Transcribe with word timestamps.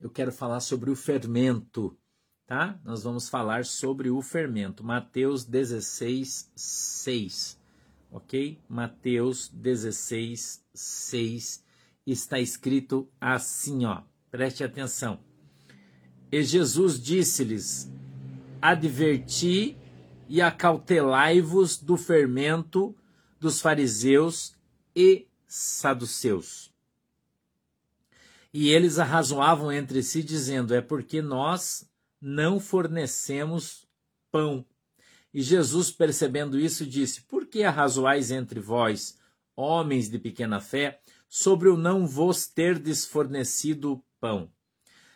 eu 0.00 0.08
quero 0.08 0.32
falar 0.32 0.60
sobre 0.60 0.90
o 0.90 0.96
fermento, 0.96 1.96
tá? 2.46 2.80
Nós 2.84 3.02
vamos 3.02 3.28
falar 3.28 3.64
sobre 3.64 4.10
o 4.10 4.22
fermento. 4.22 4.82
Mateus 4.82 5.44
16, 5.44 6.50
6. 6.56 7.60
Ok? 8.10 8.58
Mateus 8.68 9.48
16, 9.48 10.64
6 10.72 11.64
está 12.06 12.40
escrito 12.40 13.08
assim, 13.20 13.84
ó. 13.84 14.02
Preste 14.30 14.64
atenção. 14.64 15.20
E 16.32 16.42
Jesus 16.42 17.00
disse-lhes: 17.00 17.90
Adverti 18.62 19.76
e 20.28 20.40
acautelai-vos 20.40 21.76
do 21.76 21.96
fermento 21.96 22.94
dos 23.38 23.60
fariseus 23.60 24.56
e 24.94 25.26
saduceus. 25.46 26.69
E 28.52 28.70
eles 28.70 28.98
arrazoavam 28.98 29.70
entre 29.70 30.02
si, 30.02 30.22
dizendo: 30.22 30.74
É 30.74 30.80
porque 30.80 31.22
nós 31.22 31.88
não 32.20 32.58
fornecemos 32.58 33.86
pão. 34.30 34.64
E 35.32 35.40
Jesus, 35.40 35.90
percebendo 35.92 36.58
isso, 36.58 36.84
disse: 36.84 37.22
Por 37.22 37.46
que 37.46 37.62
arrazoais 37.62 38.30
entre 38.30 38.58
vós, 38.58 39.16
homens 39.54 40.10
de 40.10 40.18
pequena 40.18 40.60
fé, 40.60 41.00
sobre 41.28 41.68
o 41.68 41.76
não 41.76 42.06
vos 42.06 42.46
ter 42.46 42.78
desfornecido 42.78 44.02
pão? 44.20 44.50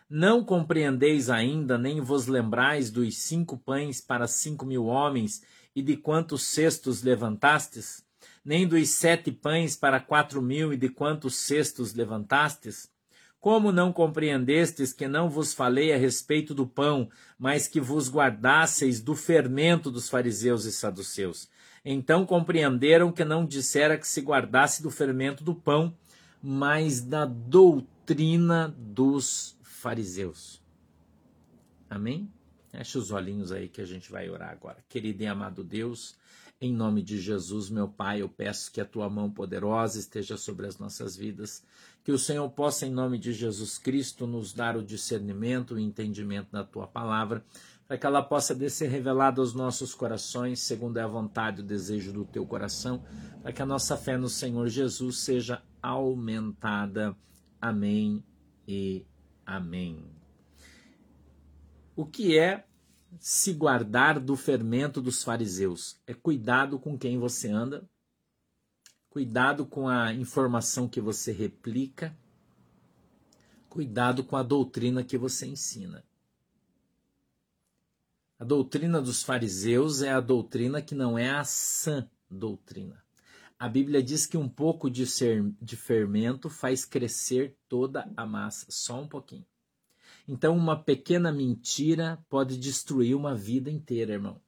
Não 0.09 0.45
compreendeis 0.45 1.29
ainda, 1.29 1.77
nem 1.77 2.01
vos 2.01 2.27
lembrais 2.27 2.91
dos 2.91 3.17
cinco 3.17 3.59
pães 3.59 4.01
para 4.01 4.29
cinco 4.29 4.65
mil 4.65 4.85
homens 4.85 5.43
e 5.75 5.83
de 5.83 5.97
quantos 5.97 6.45
cestos 6.45 7.03
levantastes? 7.03 8.05
Nem 8.45 8.69
dos 8.69 8.91
sete 8.91 9.33
pães 9.33 9.75
para 9.75 9.99
quatro 9.99 10.41
mil 10.41 10.73
e 10.73 10.77
de 10.77 10.89
quantos 10.89 11.35
cestos 11.35 11.95
levantastes? 11.95 12.94
Como 13.45 13.71
não 13.71 13.93
compreendestes 13.93 14.91
que 14.91 15.07
não 15.07 15.29
vos 15.29 15.53
falei 15.53 15.93
a 15.93 15.99
respeito 15.99 16.55
do 16.55 16.67
pão, 16.67 17.11
mas 17.39 17.69
que 17.69 17.79
vos 17.79 18.11
guardasseis 18.11 19.03
do 19.03 19.15
fermento 19.15 19.91
dos 19.91 20.09
fariseus 20.09 20.65
e 20.65 20.73
saduceus? 20.73 21.47
Então 21.85 22.25
compreenderam 22.25 23.13
que 23.13 23.23
não 23.23 23.45
dissera 23.45 23.99
que 23.99 24.09
se 24.09 24.23
guardasse 24.23 24.83
do 24.83 24.91
fermento 24.91 25.45
do 25.45 25.55
pão, 25.55 25.95
mas 26.43 27.03
da 27.03 27.27
doutrina 27.27 28.75
dos 28.79 29.59
fariseus. 29.63 30.63
Amém? 31.91 32.33
Feche 32.71 32.97
os 32.97 33.11
olhinhos 33.11 33.53
aí 33.53 33.69
que 33.69 33.83
a 33.83 33.87
gente 33.87 34.11
vai 34.11 34.27
orar 34.31 34.53
agora. 34.53 34.83
Querido 34.89 35.23
e 35.23 35.27
amado 35.27 35.63
Deus, 35.63 36.17
em 36.63 36.73
nome 36.73 37.03
de 37.03 37.21
Jesus, 37.21 37.69
meu 37.69 37.89
Pai, 37.89 38.23
eu 38.23 38.29
peço 38.29 38.73
que 38.73 38.81
a 38.81 38.87
tua 38.87 39.11
mão 39.11 39.31
poderosa 39.31 39.99
esteja 39.99 40.39
sobre 40.39 40.67
as 40.67 40.79
nossas 40.79 41.15
vidas, 41.15 41.63
que 42.05 42.13
o 42.13 42.19
Senhor 42.19 42.49
possa, 42.51 42.87
em 42.87 42.91
nome 42.91 43.19
de 43.19 43.33
Jesus 43.33 43.79
Cristo, 43.79 44.27
nos 44.27 44.53
dar 44.53 44.77
o 44.77 44.85
discernimento, 44.85 45.75
o 45.75 45.81
entendimento 45.81 46.53
da 46.53 46.63
tua 46.63 46.87
palavra, 46.87 47.45
para 47.89 47.99
que 47.99 48.07
ela 48.07 48.23
possa 48.23 48.57
ser 48.69 48.89
revelada 48.89 49.41
aos 49.41 49.55
nossos 49.55 49.95
corações, 49.95 50.61
segundo 50.61 50.99
é 50.99 51.03
a 51.03 51.09
vontade 51.09 51.61
e 51.61 51.65
o 51.65 51.67
desejo 51.67 52.13
do 52.13 52.25
teu 52.25 52.47
coração, 52.47 53.03
para 53.43 53.53
que 53.53 53.63
a 53.63 53.67
nossa 53.67 53.97
fé 53.97 54.17
no 54.17 54.29
Senhor 54.29 54.69
Jesus 54.69 55.19
seja 55.19 55.63
aumentada. 55.83 57.17
Amém 57.61 58.23
e 58.69 59.05
Amém. 59.47 60.03
O 61.95 62.07
que 62.07 62.39
é 62.39 62.65
se 63.21 63.53
guardar 63.53 64.19
do 64.19 64.37
fermento 64.37 65.01
dos 65.01 65.23
fariseus? 65.23 66.01
É 66.07 66.15
cuidado 66.15 66.79
com 66.79 66.99
quem 66.99 67.19
você 67.19 67.51
anda, 67.51 67.89
cuidado 69.15 69.65
com 69.65 69.87
a 69.87 70.13
informação 70.13 70.89
que 70.89 71.01
você 71.01 71.31
replica, 71.31 72.13
cuidado 73.69 74.25
com 74.25 74.37
a 74.37 74.43
doutrina 74.43 75.05
que 75.05 75.17
você 75.17 75.47
ensina. 75.47 76.05
A 78.41 78.45
doutrina 78.45 79.01
dos 79.01 79.23
fariseus 79.23 80.03
é 80.03 80.11
a 80.11 80.21
doutrina 80.21 80.83
que 80.83 80.97
não 80.97 81.17
é 81.17 81.31
a 81.31 81.45
sã 81.45 82.11
doutrina. 82.29 83.05
A 83.57 83.69
Bíblia 83.69 84.03
diz 84.03 84.27
que 84.27 84.37
um 84.37 84.49
pouco 84.49 84.91
de, 84.91 85.07
ser, 85.07 85.49
de 85.63 85.77
fermento 85.77 86.51
faz 86.51 86.85
crescer 86.85 87.57
toda 87.69 88.13
a 88.17 88.27
massa, 88.27 88.67
só 88.69 89.01
um 89.01 89.07
pouquinho. 89.07 89.47
Então, 90.27 90.57
uma 90.57 90.77
pequena 90.83 91.31
mentira 91.31 92.19
pode 92.29 92.59
destruir 92.59 93.15
uma 93.15 93.37
vida 93.37 93.71
inteira, 93.71 94.15
irmão. 94.15 94.43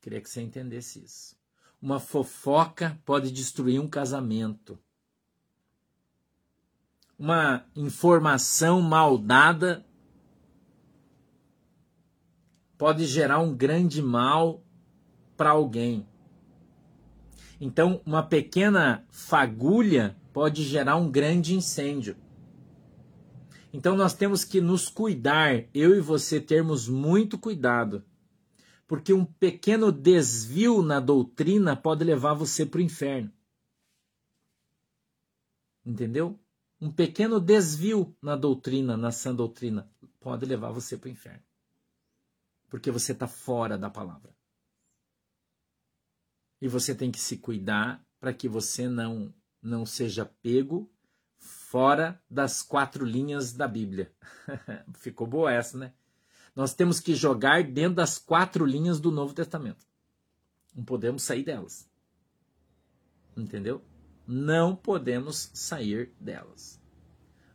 Queria 0.00 0.22
que 0.22 0.30
você 0.30 0.40
entendesse 0.40 1.04
isso. 1.04 1.39
Uma 1.80 1.98
fofoca 1.98 3.00
pode 3.04 3.30
destruir 3.30 3.80
um 3.80 3.88
casamento. 3.88 4.78
Uma 7.18 7.64
informação 7.74 8.80
mal 8.82 9.16
dada 9.16 9.84
pode 12.76 13.04
gerar 13.06 13.40
um 13.40 13.54
grande 13.54 14.00
mal 14.00 14.62
para 15.36 15.50
alguém. 15.50 16.06
Então, 17.60 18.00
uma 18.06 18.22
pequena 18.22 19.04
fagulha 19.10 20.16
pode 20.32 20.62
gerar 20.64 20.96
um 20.96 21.10
grande 21.10 21.54
incêndio. 21.54 22.16
Então, 23.72 23.94
nós 23.94 24.14
temos 24.14 24.44
que 24.44 24.60
nos 24.60 24.88
cuidar, 24.88 25.64
eu 25.74 25.94
e 25.94 26.00
você 26.00 26.40
termos 26.40 26.88
muito 26.88 27.38
cuidado, 27.38 28.02
porque 28.90 29.12
um 29.12 29.24
pequeno 29.24 29.92
desvio 29.92 30.82
na 30.82 30.98
doutrina 30.98 31.76
pode 31.76 32.02
levar 32.02 32.34
você 32.34 32.66
para 32.66 32.78
o 32.78 32.82
inferno. 32.82 33.32
Entendeu? 35.86 36.36
Um 36.80 36.90
pequeno 36.90 37.38
desvio 37.38 38.12
na 38.20 38.34
doutrina, 38.34 38.96
na 38.96 39.12
sã 39.12 39.32
doutrina, 39.32 39.88
pode 40.18 40.44
levar 40.44 40.72
você 40.72 40.98
para 40.98 41.06
o 41.06 41.12
inferno. 41.12 41.44
Porque 42.68 42.90
você 42.90 43.12
está 43.12 43.28
fora 43.28 43.78
da 43.78 43.88
palavra. 43.88 44.34
E 46.60 46.66
você 46.66 46.92
tem 46.92 47.12
que 47.12 47.20
se 47.20 47.36
cuidar 47.36 48.04
para 48.18 48.34
que 48.34 48.48
você 48.48 48.88
não 48.88 49.32
não 49.62 49.86
seja 49.86 50.24
pego 50.42 50.90
fora 51.38 52.20
das 52.28 52.60
quatro 52.60 53.04
linhas 53.04 53.52
da 53.52 53.68
Bíblia. 53.68 54.12
Ficou 54.98 55.28
boa 55.28 55.52
essa, 55.52 55.78
né? 55.78 55.94
Nós 56.54 56.74
temos 56.74 57.00
que 57.00 57.14
jogar 57.14 57.62
dentro 57.64 57.94
das 57.96 58.18
quatro 58.18 58.64
linhas 58.64 59.00
do 59.00 59.10
Novo 59.10 59.34
Testamento. 59.34 59.86
Não 60.74 60.84
podemos 60.84 61.22
sair 61.22 61.44
delas. 61.44 61.88
Entendeu? 63.36 63.82
Não 64.26 64.76
podemos 64.76 65.50
sair 65.54 66.12
delas. 66.20 66.80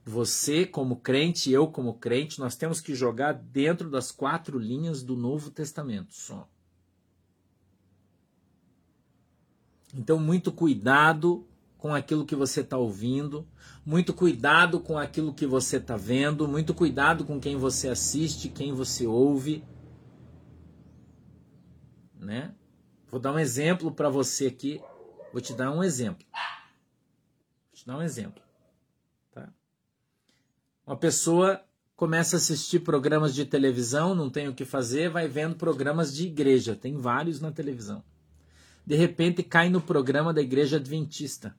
Você, 0.04 0.66
como 0.66 0.98
crente, 0.98 1.52
eu, 1.52 1.68
como 1.68 1.96
crente, 1.96 2.40
nós 2.40 2.56
temos 2.56 2.80
que 2.80 2.94
jogar 2.94 3.34
dentro 3.34 3.90
das 3.90 4.12
quatro 4.12 4.60
linhas 4.60 5.02
do 5.02 5.16
Novo 5.16 5.50
Testamento 5.50 6.14
só. 6.14 6.48
Então, 9.94 10.20
muito 10.20 10.52
cuidado 10.52 11.48
com 11.86 11.94
aquilo 11.94 12.26
que 12.26 12.36
você 12.36 12.62
está 12.62 12.80
ouvindo, 12.80 13.48
muito 13.86 14.12
cuidado 14.12 14.80
com 14.80 14.98
aquilo 14.98 15.32
que 15.32 15.46
você 15.46 15.78
está 15.78 15.96
vendo, 15.96 16.48
muito 16.48 16.74
cuidado 16.74 17.24
com 17.24 17.40
quem 17.40 17.58
você 17.58 17.90
assiste, 17.90 18.50
quem 18.50 18.74
você 18.74 19.06
ouve. 19.06 19.64
Né? 22.20 22.56
Vou 23.08 23.20
dar 23.20 23.34
um 23.34 23.38
exemplo 23.38 23.92
para 23.92 24.10
você 24.10 24.48
aqui. 24.48 24.82
Vou 25.32 25.40
te 25.40 25.54
dar 25.54 25.72
um 25.72 25.84
exemplo. 25.84 26.26
Vou 27.68 27.76
te 27.76 27.86
dar 27.86 27.98
um 27.98 28.02
exemplo. 28.02 28.42
Tá? 29.32 29.54
Uma 30.88 30.98
pessoa 30.98 31.64
começa 31.96 32.36
a 32.36 32.40
assistir 32.40 32.80
programas 32.80 33.36
de 33.36 33.46
televisão, 33.46 34.16
não 34.16 34.28
tem 34.28 34.48
o 34.48 34.56
que 34.56 34.66
fazer, 34.66 35.12
vai 35.12 35.28
vendo 35.28 35.56
programas 35.56 36.12
de 36.16 36.26
igreja. 36.26 36.76
Tem 36.76 36.98
vários 36.98 37.40
na 37.40 37.52
televisão 37.52 38.04
de 38.86 38.96
repente 38.96 39.42
cai 39.42 39.70
no 39.70 39.82
programa 39.82 40.34
da 40.34 40.42
Igreja 40.42 40.78
Adventista, 40.78 41.58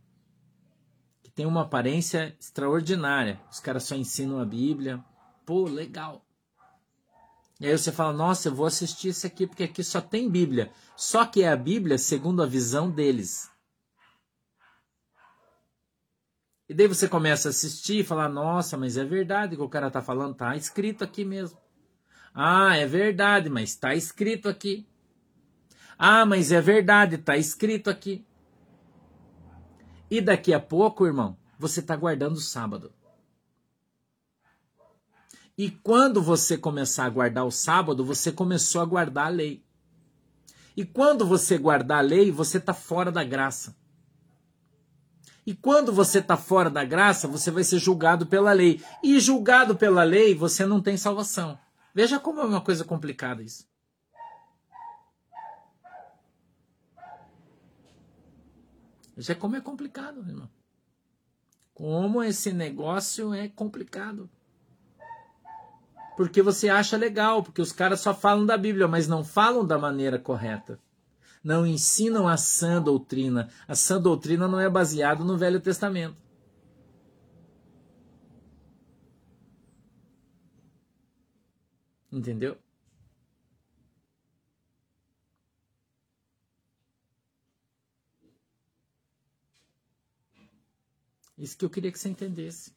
tem 1.36 1.44
uma 1.44 1.62
aparência 1.62 2.34
extraordinária. 2.41 3.38
Os 3.52 3.60
caras 3.60 3.84
só 3.84 3.94
ensinam 3.94 4.41
a 4.41 4.44
Bíblia. 4.44 5.05
Pô, 5.44 5.64
legal. 5.69 6.25
E 7.61 7.66
aí 7.66 7.76
você 7.76 7.93
fala: 7.93 8.14
Nossa, 8.14 8.49
eu 8.49 8.55
vou 8.55 8.64
assistir 8.64 9.08
isso 9.08 9.26
aqui 9.26 9.46
porque 9.46 9.64
aqui 9.64 9.84
só 9.84 10.00
tem 10.00 10.31
Bíblia. 10.31 10.72
Só 10.96 11.26
que 11.26 11.43
é 11.43 11.50
a 11.50 11.56
Bíblia 11.56 11.99
segundo 11.99 12.43
a 12.43 12.46
visão 12.46 12.90
deles. 12.90 13.50
E 16.66 16.75
daí 16.75 16.88
você 16.88 17.06
começa 17.06 17.49
a 17.49 17.50
assistir 17.50 18.00
e 18.00 18.05
falar: 18.05 18.31
Nossa, 18.31 18.78
mas 18.78 18.96
é 18.96 19.05
verdade 19.05 19.56
que 19.56 19.62
o 19.62 19.69
cara 19.69 19.88
está 19.88 20.00
falando, 20.00 20.34
tá 20.34 20.56
escrito 20.56 21.05
aqui 21.05 21.22
mesmo. 21.22 21.58
Ah, 22.34 22.78
é 22.78 22.87
verdade, 22.87 23.50
mas 23.50 23.70
está 23.70 23.94
escrito 23.94 24.49
aqui. 24.49 24.88
Ah, 25.99 26.25
mas 26.25 26.50
é 26.50 26.62
verdade, 26.62 27.16
está 27.16 27.37
escrito 27.37 27.90
aqui. 27.90 28.26
E 30.11 30.20
daqui 30.20 30.53
a 30.53 30.61
pouco, 30.61 31.06
irmão, 31.06 31.37
você 31.58 31.81
está 31.81 31.97
guardando 31.97 32.37
o 32.37 32.41
sábado. 32.41 32.93
E 35.58 35.70
quando 35.70 36.23
você 36.23 36.58
começar 36.58 37.06
a 37.06 37.11
guardar 37.11 37.47
o 37.47 37.50
sábado, 37.50 38.05
você 38.05 38.31
começou 38.31 38.81
a 38.81 38.85
guardar 38.85 39.26
a 39.26 39.31
lei. 39.31 39.64
E 40.76 40.85
quando 40.85 41.26
você 41.26 41.56
guardar 41.56 41.99
a 41.99 42.03
lei, 42.03 42.31
você 42.31 42.58
está 42.58 42.75
fora 42.75 43.11
da 43.11 43.25
graça. 43.25 43.75
E 45.47 45.55
quando 45.55 45.93
você 45.93 46.19
está 46.19 46.37
fora 46.37 46.69
da 46.69 46.85
graça, 46.85 47.26
você 47.26 47.50
vai 47.50 47.64
ser 47.64 47.79
julgado 47.79 48.26
pela 48.26 48.52
lei. 48.52 48.82
E 49.02 49.19
julgado 49.19 49.76
pela 49.76 50.02
lei, 50.02 50.35
você 50.35 50.67
não 50.67 50.82
tem 50.82 50.97
salvação. 50.97 51.59
Veja 51.94 52.20
como 52.20 52.41
é 52.41 52.44
uma 52.44 52.61
coisa 52.61 52.85
complicada 52.85 53.43
isso. 53.43 53.67
Veja 59.16 59.34
como 59.34 59.56
é 59.56 59.60
complicado, 59.60 60.20
irmão. 60.20 60.50
Como 61.72 62.22
esse 62.22 62.52
negócio 62.52 63.32
é 63.32 63.48
complicado. 63.48 64.28
Porque 66.16 66.42
você 66.42 66.68
acha 66.68 66.96
legal, 66.96 67.42
porque 67.42 67.62
os 67.62 67.72
caras 67.72 68.00
só 68.00 68.14
falam 68.14 68.44
da 68.44 68.56
Bíblia, 68.56 68.86
mas 68.86 69.08
não 69.08 69.24
falam 69.24 69.66
da 69.66 69.78
maneira 69.78 70.18
correta. 70.18 70.78
Não 71.42 71.66
ensinam 71.66 72.28
a 72.28 72.36
sã 72.36 72.80
doutrina. 72.80 73.48
A 73.66 73.74
sã 73.74 74.00
doutrina 74.00 74.46
não 74.48 74.60
é 74.60 74.68
baseada 74.68 75.24
no 75.24 75.36
Velho 75.36 75.60
Testamento. 75.60 76.16
Entendeu? 82.10 82.58
Isso 91.37 91.56
que 91.56 91.65
eu 91.65 91.71
queria 91.71 91.93
que 91.93 91.99
você 91.99 92.09
entendesse. 92.09 92.75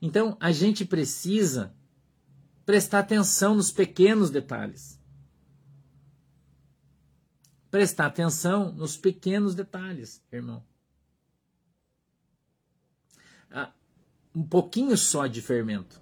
Então, 0.00 0.36
a 0.40 0.52
gente 0.52 0.84
precisa 0.84 1.74
prestar 2.64 2.98
atenção 3.00 3.54
nos 3.54 3.70
pequenos 3.70 4.30
detalhes. 4.30 5.00
Prestar 7.70 8.06
atenção 8.06 8.72
nos 8.72 8.96
pequenos 8.96 9.54
detalhes, 9.54 10.22
irmão. 10.30 10.62
Ah, 13.50 13.72
um 14.34 14.42
pouquinho 14.42 14.96
só 14.96 15.26
de 15.26 15.40
fermento 15.40 16.00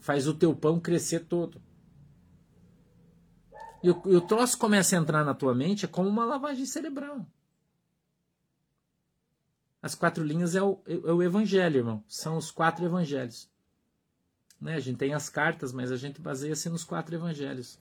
faz 0.00 0.26
o 0.26 0.34
teu 0.34 0.54
pão 0.56 0.80
crescer 0.80 1.20
todo. 1.20 1.60
E 3.82 3.90
o, 3.90 4.02
e 4.06 4.16
o 4.16 4.20
troço 4.20 4.56
começa 4.58 4.96
a 4.96 4.98
entrar 4.98 5.24
na 5.24 5.34
tua 5.34 5.54
mente 5.54 5.84
é 5.84 5.88
como 5.88 6.08
uma 6.08 6.24
lavagem 6.24 6.64
cerebral. 6.64 7.26
As 9.88 9.94
quatro 9.94 10.22
linhas 10.22 10.54
é 10.54 10.62
o, 10.62 10.82
é 10.86 11.10
o 11.10 11.22
evangelho, 11.22 11.78
irmão. 11.78 12.04
São 12.06 12.36
os 12.36 12.50
quatro 12.50 12.84
evangelhos. 12.84 13.50
Né? 14.60 14.74
A 14.74 14.80
gente 14.80 14.98
tem 14.98 15.14
as 15.14 15.30
cartas, 15.30 15.72
mas 15.72 15.90
a 15.90 15.96
gente 15.96 16.20
baseia-se 16.20 16.68
nos 16.68 16.84
quatro 16.84 17.14
evangelhos. 17.14 17.78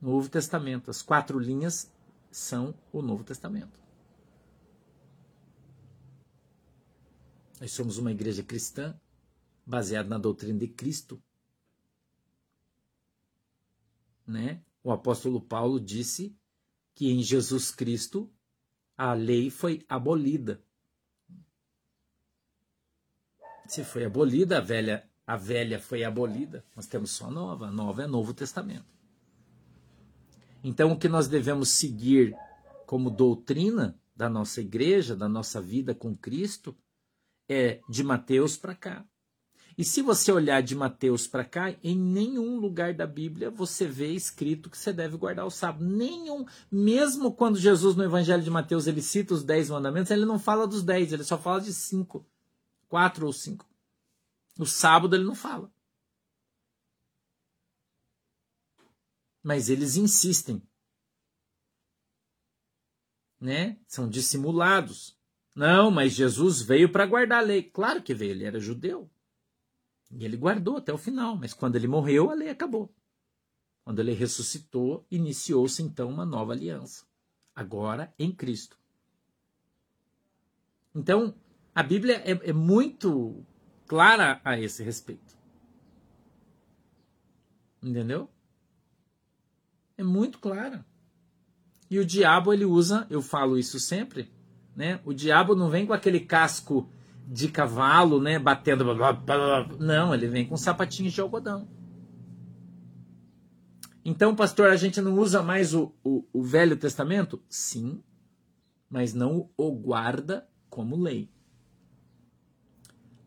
No 0.00 0.12
Novo 0.12 0.30
Testamento. 0.30 0.90
As 0.90 1.02
quatro 1.02 1.38
linhas 1.38 1.92
são 2.30 2.74
o 2.90 3.02
Novo 3.02 3.22
Testamento. 3.22 3.78
Nós 7.60 7.70
somos 7.70 7.98
uma 7.98 8.12
igreja 8.12 8.42
cristã 8.42 8.98
baseada 9.66 10.08
na 10.08 10.16
doutrina 10.16 10.58
de 10.58 10.68
Cristo. 10.68 11.22
Né? 14.26 14.62
O 14.82 14.90
apóstolo 14.90 15.38
Paulo 15.38 15.78
disse 15.78 16.34
que 16.94 17.10
em 17.10 17.22
Jesus 17.22 17.70
Cristo 17.70 18.32
a 18.96 19.12
lei 19.12 19.50
foi 19.50 19.84
abolida. 19.86 20.64
Se 23.66 23.84
foi 23.84 24.04
abolida, 24.04 24.58
a 24.58 24.60
velha, 24.60 25.04
a 25.26 25.36
velha 25.36 25.78
foi 25.78 26.04
abolida, 26.04 26.64
nós 26.76 26.86
temos 26.86 27.10
só 27.10 27.26
a 27.26 27.30
nova. 27.30 27.66
A 27.66 27.72
nova 27.72 28.02
é 28.02 28.06
Novo 28.06 28.34
Testamento. 28.34 28.92
Então, 30.62 30.92
o 30.92 30.98
que 30.98 31.08
nós 31.08 31.26
devemos 31.26 31.70
seguir 31.70 32.36
como 32.86 33.10
doutrina 33.10 33.98
da 34.14 34.28
nossa 34.28 34.60
igreja, 34.60 35.16
da 35.16 35.28
nossa 35.28 35.60
vida 35.60 35.94
com 35.94 36.14
Cristo, 36.14 36.76
é 37.48 37.80
de 37.88 38.04
Mateus 38.04 38.56
para 38.56 38.74
cá. 38.74 39.04
E 39.76 39.84
se 39.84 40.02
você 40.02 40.30
olhar 40.30 40.62
de 40.62 40.74
Mateus 40.74 41.26
para 41.26 41.44
cá, 41.44 41.74
em 41.82 41.96
nenhum 41.96 42.58
lugar 42.58 42.92
da 42.92 43.06
Bíblia 43.06 43.50
você 43.50 43.86
vê 43.86 44.12
escrito 44.12 44.68
que 44.68 44.76
você 44.76 44.92
deve 44.92 45.16
guardar 45.16 45.46
o 45.46 45.50
sábado. 45.50 45.84
Nenhum. 45.84 46.44
Mesmo 46.70 47.32
quando 47.32 47.58
Jesus, 47.58 47.96
no 47.96 48.04
Evangelho 48.04 48.42
de 48.42 48.50
Mateus, 48.50 48.86
ele 48.86 49.00
cita 49.00 49.32
os 49.32 49.42
dez 49.42 49.70
mandamentos, 49.70 50.10
ele 50.10 50.26
não 50.26 50.38
fala 50.38 50.66
dos 50.66 50.82
dez, 50.82 51.12
ele 51.12 51.24
só 51.24 51.38
fala 51.38 51.60
de 51.60 51.72
cinco 51.72 52.26
quatro 52.92 53.24
ou 53.24 53.32
cinco. 53.32 53.66
No 54.54 54.66
sábado 54.66 55.16
ele 55.16 55.24
não 55.24 55.34
fala. 55.34 55.72
Mas 59.42 59.70
eles 59.70 59.96
insistem. 59.96 60.62
Né? 63.40 63.80
São 63.86 64.06
dissimulados. 64.06 65.18
Não, 65.54 65.90
mas 65.90 66.12
Jesus 66.12 66.60
veio 66.60 66.92
para 66.92 67.06
guardar 67.06 67.38
a 67.38 67.46
lei. 67.46 67.62
Claro 67.62 68.02
que 68.02 68.12
veio, 68.12 68.32
ele 68.32 68.44
era 68.44 68.60
judeu. 68.60 69.10
E 70.10 70.22
ele 70.26 70.36
guardou 70.36 70.76
até 70.76 70.92
o 70.92 70.98
final, 70.98 71.34
mas 71.34 71.54
quando 71.54 71.76
ele 71.76 71.88
morreu, 71.88 72.28
a 72.30 72.34
lei 72.34 72.50
acabou. 72.50 72.94
Quando 73.82 74.00
ele 74.00 74.12
ressuscitou, 74.12 75.06
iniciou-se 75.10 75.82
então 75.82 76.10
uma 76.10 76.26
nova 76.26 76.52
aliança. 76.52 77.06
Agora 77.54 78.14
em 78.18 78.30
Cristo. 78.30 78.78
Então, 80.94 81.34
a 81.74 81.82
Bíblia 81.82 82.22
é, 82.24 82.50
é 82.50 82.52
muito 82.52 83.44
clara 83.86 84.40
a 84.44 84.58
esse 84.58 84.82
respeito. 84.82 85.36
Entendeu? 87.82 88.28
É 89.96 90.02
muito 90.02 90.38
clara. 90.38 90.84
E 91.90 91.98
o 91.98 92.04
diabo 92.04 92.52
ele 92.52 92.64
usa, 92.64 93.06
eu 93.10 93.20
falo 93.20 93.58
isso 93.58 93.78
sempre, 93.78 94.30
né? 94.74 95.00
O 95.04 95.12
diabo 95.12 95.54
não 95.54 95.68
vem 95.68 95.86
com 95.86 95.92
aquele 95.92 96.20
casco 96.20 96.88
de 97.26 97.48
cavalo, 97.48 98.20
né, 98.20 98.38
batendo, 98.38 98.84
não, 99.78 100.12
ele 100.12 100.26
vem 100.26 100.46
com 100.46 100.56
sapatinhos 100.56 101.12
de 101.12 101.20
algodão. 101.20 101.68
Então, 104.04 104.34
pastor, 104.34 104.70
a 104.70 104.76
gente 104.76 105.00
não 105.00 105.16
usa 105.18 105.42
mais 105.42 105.74
o, 105.74 105.94
o, 106.02 106.26
o 106.32 106.42
Velho 106.42 106.76
Testamento? 106.76 107.40
Sim, 107.48 108.02
mas 108.90 109.14
não 109.14 109.48
o 109.56 109.70
guarda 109.70 110.48
como 110.68 110.96
lei. 110.96 111.30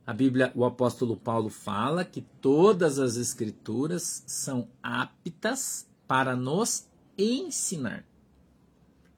A 0.05 0.13
Bíblia, 0.13 0.51
o 0.53 0.63
apóstolo 0.63 1.17
Paulo 1.17 1.49
fala 1.49 2.05
que 2.05 2.21
todas 2.21 2.99
as 2.99 3.15
escrituras 3.15 4.23
são 4.27 4.69
aptas 4.83 5.89
para 6.07 6.35
nos 6.35 6.87
ensinar. 7.17 8.05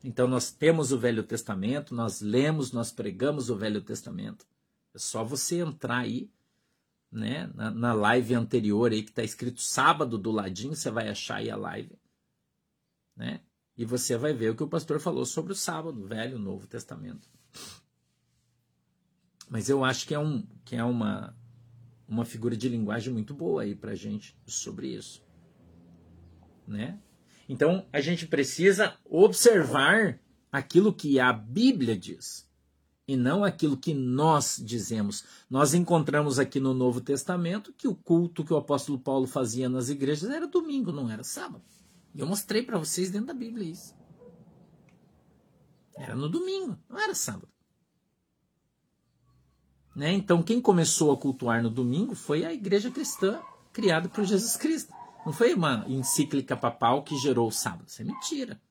Então 0.01 0.27
nós 0.27 0.49
temos 0.49 0.93
o 0.93 0.97
Velho 0.97 1.23
Testamento, 1.23 1.93
nós 1.93 2.21
lemos, 2.21 2.71
nós 2.71 2.91
pregamos 2.91 3.49
o 3.49 3.57
Velho 3.57 3.81
Testamento. 3.81 4.45
É 4.93 4.97
só 4.97 5.25
você 5.25 5.59
entrar 5.59 5.99
aí, 5.99 6.31
né, 7.11 7.51
na, 7.53 7.69
na 7.69 7.93
live 7.93 8.33
anterior 8.33 8.91
aí 8.91 9.03
que 9.03 9.09
está 9.09 9.23
escrito 9.23 9.61
sábado 9.61 10.17
do 10.17 10.31
ladinho, 10.31 10.75
você 10.75 10.89
vai 10.89 11.09
achar 11.09 11.37
aí 11.37 11.49
a 11.49 11.57
live, 11.57 11.97
né? 13.15 13.41
E 13.77 13.85
você 13.85 14.17
vai 14.17 14.33
ver 14.33 14.51
o 14.51 14.55
que 14.55 14.63
o 14.63 14.67
pastor 14.67 14.99
falou 14.99 15.25
sobre 15.25 15.51
o 15.51 15.55
sábado, 15.55 16.07
Velho, 16.07 16.39
Novo 16.39 16.65
Testamento. 16.65 17.29
Mas 19.49 19.69
eu 19.69 19.83
acho 19.83 20.05
que 20.07 20.13
é, 20.13 20.19
um, 20.19 20.45
que 20.65 20.75
é 20.75 20.83
uma, 20.83 21.35
uma 22.07 22.25
figura 22.25 22.55
de 22.55 22.67
linguagem 22.67 23.13
muito 23.13 23.33
boa 23.33 23.63
aí 23.63 23.75
para 23.75 23.95
gente 23.95 24.37
sobre 24.45 24.87
isso. 24.87 25.23
Né? 26.67 26.99
Então 27.47 27.85
a 27.93 28.01
gente 28.01 28.27
precisa 28.27 28.95
observar 29.05 30.19
aquilo 30.51 30.93
que 30.93 31.19
a 31.19 31.31
Bíblia 31.31 31.97
diz 31.97 32.47
e 33.07 33.15
não 33.15 33.43
aquilo 33.43 33.77
que 33.77 33.93
nós 33.93 34.61
dizemos. 34.63 35.23
Nós 35.49 35.73
encontramos 35.73 36.39
aqui 36.39 36.59
no 36.59 36.73
Novo 36.73 36.99
Testamento 36.99 37.71
que 37.71 37.87
o 37.87 37.95
culto 37.95 38.43
que 38.43 38.53
o 38.53 38.57
apóstolo 38.57 38.99
Paulo 38.99 39.25
fazia 39.25 39.69
nas 39.69 39.89
igrejas 39.89 40.29
era 40.29 40.45
domingo, 40.45 40.91
não 40.91 41.09
era 41.09 41.23
sábado. 41.23 41.63
E 42.13 42.19
eu 42.19 42.27
mostrei 42.27 42.63
para 42.63 42.77
vocês 42.77 43.09
dentro 43.09 43.27
da 43.27 43.33
Bíblia 43.33 43.69
isso. 43.69 43.95
Era 45.95 46.15
no 46.15 46.27
domingo, 46.27 46.77
não 46.89 46.99
era 46.99 47.15
sábado. 47.15 47.47
Né? 49.97 50.13
Então, 50.13 50.43
quem 50.43 50.61
começou 50.61 51.11
a 51.11 51.17
cultuar 51.17 51.63
no 51.63 51.71
domingo 51.71 52.13
foi 52.13 52.45
a 52.45 52.53
igreja 52.53 52.91
cristã 52.91 53.41
criada 53.73 54.07
por 54.07 54.23
Jesus 54.23 54.55
Cristo. 54.55 54.93
Não 55.25 55.33
foi 55.33 55.55
uma 55.55 55.85
encíclica 55.87 56.55
papal 56.55 57.01
que 57.01 57.17
gerou 57.17 57.47
o 57.47 57.51
sábado. 57.51 57.87
Isso 57.87 58.03
é 58.03 58.05
mentira. 58.05 58.61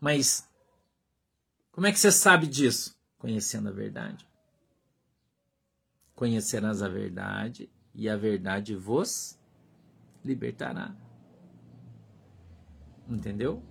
Mas, 0.00 0.50
como 1.70 1.86
é 1.86 1.92
que 1.92 2.00
você 2.00 2.10
sabe 2.10 2.48
disso? 2.48 2.98
Conhecendo 3.16 3.68
a 3.68 3.72
verdade. 3.72 4.28
Conhecerás 6.12 6.82
a 6.82 6.88
verdade 6.88 7.70
e 7.94 8.08
a 8.08 8.16
verdade 8.16 8.74
vos 8.74 9.38
libertará. 10.24 10.92
Entendeu? 13.08 13.62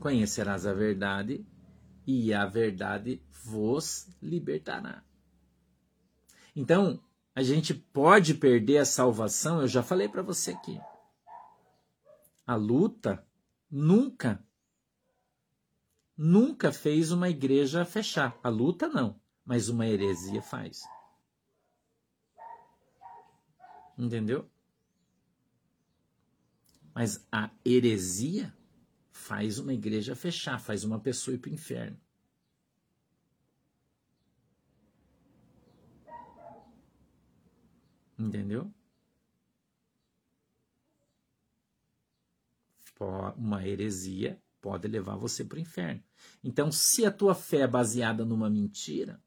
Conhecerás 0.00 0.64
a 0.64 0.72
verdade 0.72 1.46
e 2.06 2.32
a 2.32 2.44
verdade 2.46 3.22
vos 3.44 4.08
libertará. 4.20 5.02
Então, 6.54 7.02
a 7.34 7.42
gente 7.42 7.74
pode 7.74 8.34
perder 8.34 8.78
a 8.78 8.84
salvação, 8.84 9.60
eu 9.60 9.68
já 9.68 9.82
falei 9.82 10.08
para 10.08 10.22
você 10.22 10.52
aqui. 10.52 10.80
A 12.46 12.54
luta 12.54 13.26
nunca 13.70 14.44
nunca 16.16 16.72
fez 16.72 17.10
uma 17.10 17.28
igreja 17.28 17.84
fechar. 17.84 18.38
A 18.42 18.48
luta 18.48 18.88
não, 18.88 19.20
mas 19.44 19.68
uma 19.68 19.86
heresia 19.86 20.40
faz. 20.40 20.82
Entendeu? 23.98 24.48
Mas 26.94 27.26
a 27.30 27.50
heresia 27.64 28.54
faz 29.24 29.58
uma 29.58 29.72
igreja 29.72 30.14
fechar, 30.14 30.60
faz 30.60 30.84
uma 30.84 31.00
pessoa 31.00 31.34
ir 31.34 31.38
para 31.38 31.50
o 31.50 31.54
inferno. 31.54 31.98
Entendeu? 38.18 38.70
Uma 43.36 43.66
heresia 43.66 44.40
pode 44.60 44.86
levar 44.88 45.16
você 45.16 45.42
para 45.42 45.56
o 45.56 45.60
inferno. 45.60 46.02
Então, 46.42 46.70
se 46.70 47.06
a 47.06 47.10
tua 47.10 47.34
fé 47.34 47.60
é 47.60 47.66
baseada 47.66 48.26
numa 48.26 48.50
mentira, 48.50 49.22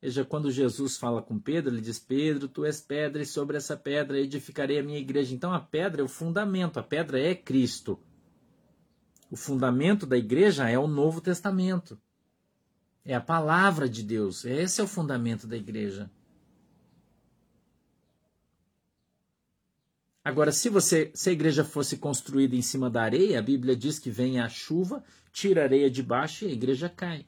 veja, 0.00 0.26
quando 0.26 0.50
Jesus 0.50 0.98
fala 0.98 1.22
com 1.22 1.38
Pedro, 1.38 1.74
ele 1.74 1.80
diz: 1.80 1.98
Pedro, 1.98 2.48
tu 2.48 2.66
és 2.66 2.82
pedra, 2.82 3.22
e 3.22 3.26
sobre 3.26 3.56
essa 3.56 3.76
pedra 3.76 4.20
edificarei 4.20 4.78
a 4.78 4.82
minha 4.82 4.98
igreja. 4.98 5.34
Então, 5.34 5.52
a 5.52 5.60
pedra 5.60 6.02
é 6.02 6.04
o 6.04 6.08
fundamento, 6.08 6.78
a 6.78 6.82
pedra 6.82 7.18
é 7.18 7.34
Cristo. 7.34 8.05
O 9.30 9.36
fundamento 9.36 10.06
da 10.06 10.16
igreja 10.16 10.68
é 10.68 10.78
o 10.78 10.86
Novo 10.86 11.20
Testamento. 11.20 11.98
É 13.04 13.14
a 13.14 13.20
palavra 13.20 13.88
de 13.88 14.02
Deus. 14.02 14.44
Esse 14.44 14.80
é 14.80 14.84
o 14.84 14.88
fundamento 14.88 15.46
da 15.46 15.56
igreja. 15.56 16.10
Agora, 20.24 20.50
se 20.50 20.68
você, 20.68 21.12
se 21.14 21.30
a 21.30 21.32
igreja 21.32 21.64
fosse 21.64 21.96
construída 21.98 22.56
em 22.56 22.62
cima 22.62 22.90
da 22.90 23.02
areia, 23.02 23.38
a 23.38 23.42
Bíblia 23.42 23.76
diz 23.76 23.96
que 23.96 24.10
vem 24.10 24.40
a 24.40 24.48
chuva, 24.48 25.04
tira 25.32 25.60
a 25.60 25.64
areia 25.64 25.88
de 25.88 26.02
baixo 26.02 26.44
e 26.44 26.48
a 26.48 26.52
igreja 26.52 26.88
cai. 26.88 27.24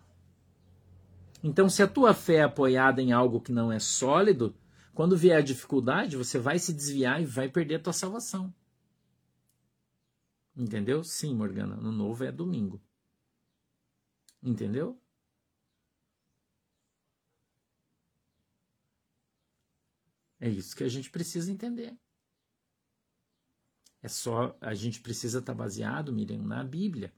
Então, 1.42 1.68
se 1.68 1.80
a 1.80 1.86
tua 1.86 2.12
fé 2.12 2.36
é 2.36 2.42
apoiada 2.42 3.00
em 3.00 3.12
algo 3.12 3.40
que 3.40 3.52
não 3.52 3.70
é 3.70 3.78
sólido, 3.78 4.52
quando 4.94 5.16
vier 5.16 5.38
a 5.38 5.40
dificuldade, 5.40 6.16
você 6.16 6.40
vai 6.40 6.58
se 6.58 6.72
desviar 6.72 7.22
e 7.22 7.24
vai 7.24 7.48
perder 7.48 7.76
a 7.76 7.80
tua 7.80 7.92
salvação. 7.92 8.52
Entendeu? 10.58 11.04
Sim, 11.04 11.36
Morgana, 11.36 11.76
no 11.76 11.92
novo 11.92 12.24
é 12.24 12.32
domingo. 12.32 12.82
Entendeu? 14.42 15.00
É 20.40 20.48
isso 20.48 20.74
que 20.74 20.82
a 20.82 20.88
gente 20.88 21.10
precisa 21.10 21.52
entender. 21.52 21.96
É 24.02 24.08
só 24.08 24.56
a 24.60 24.74
gente 24.74 25.00
precisa 25.00 25.38
estar 25.38 25.52
tá 25.52 25.56
baseado, 25.56 26.12
Miriam, 26.12 26.42
na 26.42 26.64
Bíblia. 26.64 27.12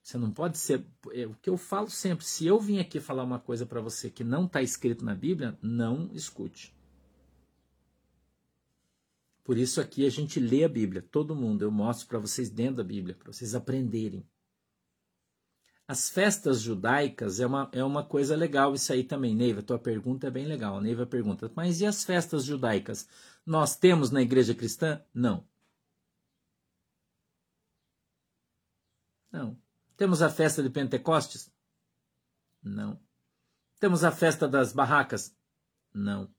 Você 0.00 0.16
não 0.16 0.30
pode 0.32 0.56
ser. 0.58 0.86
É, 1.12 1.26
o 1.26 1.34
que 1.34 1.50
eu 1.50 1.56
falo 1.56 1.90
sempre: 1.90 2.24
se 2.24 2.46
eu 2.46 2.60
vim 2.60 2.78
aqui 2.78 3.00
falar 3.00 3.24
uma 3.24 3.40
coisa 3.40 3.66
para 3.66 3.80
você 3.80 4.08
que 4.08 4.22
não 4.22 4.46
está 4.46 4.62
escrito 4.62 5.04
na 5.04 5.14
Bíblia, 5.16 5.58
não 5.60 6.12
escute. 6.12 6.72
Por 9.44 9.58
isso 9.58 9.80
aqui 9.80 10.06
a 10.06 10.10
gente 10.10 10.38
lê 10.38 10.64
a 10.64 10.68
Bíblia, 10.68 11.02
todo 11.02 11.34
mundo. 11.34 11.62
Eu 11.62 11.70
mostro 11.70 12.06
para 12.06 12.18
vocês 12.18 12.48
dentro 12.48 12.76
da 12.76 12.84
Bíblia, 12.84 13.14
para 13.14 13.32
vocês 13.32 13.54
aprenderem. 13.54 14.26
As 15.86 16.08
festas 16.08 16.60
judaicas 16.60 17.40
é 17.40 17.46
uma, 17.46 17.68
é 17.72 17.84
uma 17.84 18.04
coisa 18.04 18.36
legal 18.36 18.72
isso 18.72 18.92
aí 18.92 19.02
também. 19.02 19.34
Neiva, 19.34 19.62
tua 19.62 19.78
pergunta 19.78 20.28
é 20.28 20.30
bem 20.30 20.46
legal. 20.46 20.80
Neiva 20.80 21.04
pergunta, 21.06 21.50
mas 21.54 21.80
e 21.80 21.86
as 21.86 22.04
festas 22.04 22.44
judaicas? 22.44 23.08
Nós 23.44 23.76
temos 23.76 24.10
na 24.10 24.22
igreja 24.22 24.54
cristã? 24.54 25.02
Não. 25.12 25.46
Não. 29.30 29.58
Temos 29.96 30.22
a 30.22 30.30
festa 30.30 30.62
de 30.62 30.70
Pentecostes? 30.70 31.52
Não. 32.62 33.00
Temos 33.80 34.04
a 34.04 34.12
festa 34.12 34.46
das 34.46 34.72
barracas? 34.72 35.36
Não. 35.92 36.32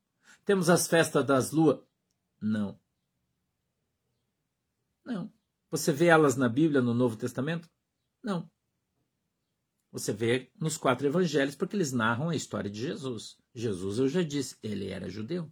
Temos 0.46 0.70
as 0.70 0.88
festas 0.88 1.26
das 1.26 1.52
luas? 1.52 1.80
Não. 2.42 2.80
Não. 5.06 5.32
Você 5.70 5.92
vê 5.92 6.06
elas 6.06 6.36
na 6.36 6.48
Bíblia, 6.48 6.82
no 6.82 6.94
Novo 6.94 7.18
Testamento? 7.18 7.70
Não. 8.24 8.50
Você 9.92 10.12
vê 10.12 10.52
nos 10.60 10.78
quatro 10.78 11.06
evangelhos 11.06 11.56
porque 11.56 11.76
eles 11.76 11.92
narram 11.92 12.30
a 12.30 12.36
história 12.36 12.70
de 12.70 12.80
Jesus. 12.80 13.38
Jesus, 13.54 14.00
eu 14.00 14.08
já 14.08 14.24
disse, 14.24 14.58
ele 14.64 14.90
era 14.90 15.10
judeu. 15.10 15.52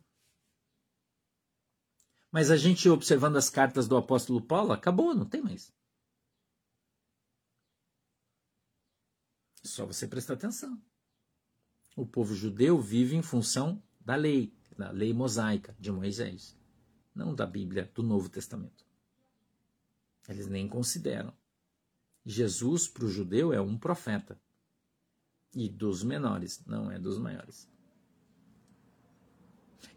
Mas 2.31 2.49
a 2.49 2.57
gente 2.57 2.89
observando 2.89 3.35
as 3.35 3.49
cartas 3.49 3.87
do 3.87 3.97
apóstolo 3.97 4.41
Paulo, 4.41 4.71
acabou, 4.71 5.13
não 5.13 5.27
tem 5.27 5.41
mais. 5.41 5.71
Só 9.63 9.85
você 9.85 10.07
prestar 10.07 10.33
atenção. 10.33 10.81
O 11.95 12.05
povo 12.05 12.33
judeu 12.33 12.81
vive 12.81 13.15
em 13.15 13.21
função 13.21 13.83
da 13.99 14.15
lei, 14.15 14.55
da 14.77 14.89
lei 14.91 15.13
mosaica 15.13 15.75
de 15.79 15.91
Moisés, 15.91 16.57
não 17.13 17.35
da 17.35 17.45
Bíblia 17.45 17.91
do 17.93 18.01
Novo 18.01 18.29
Testamento. 18.29 18.90
Eles 20.31 20.47
nem 20.47 20.67
consideram. 20.67 21.33
Jesus, 22.25 22.87
para 22.87 23.05
o 23.05 23.09
judeu, 23.09 23.51
é 23.53 23.61
um 23.61 23.77
profeta. 23.77 24.39
E 25.53 25.67
dos 25.67 26.03
menores, 26.03 26.63
não 26.65 26.91
é 26.91 26.97
dos 26.97 27.17
maiores. 27.17 27.69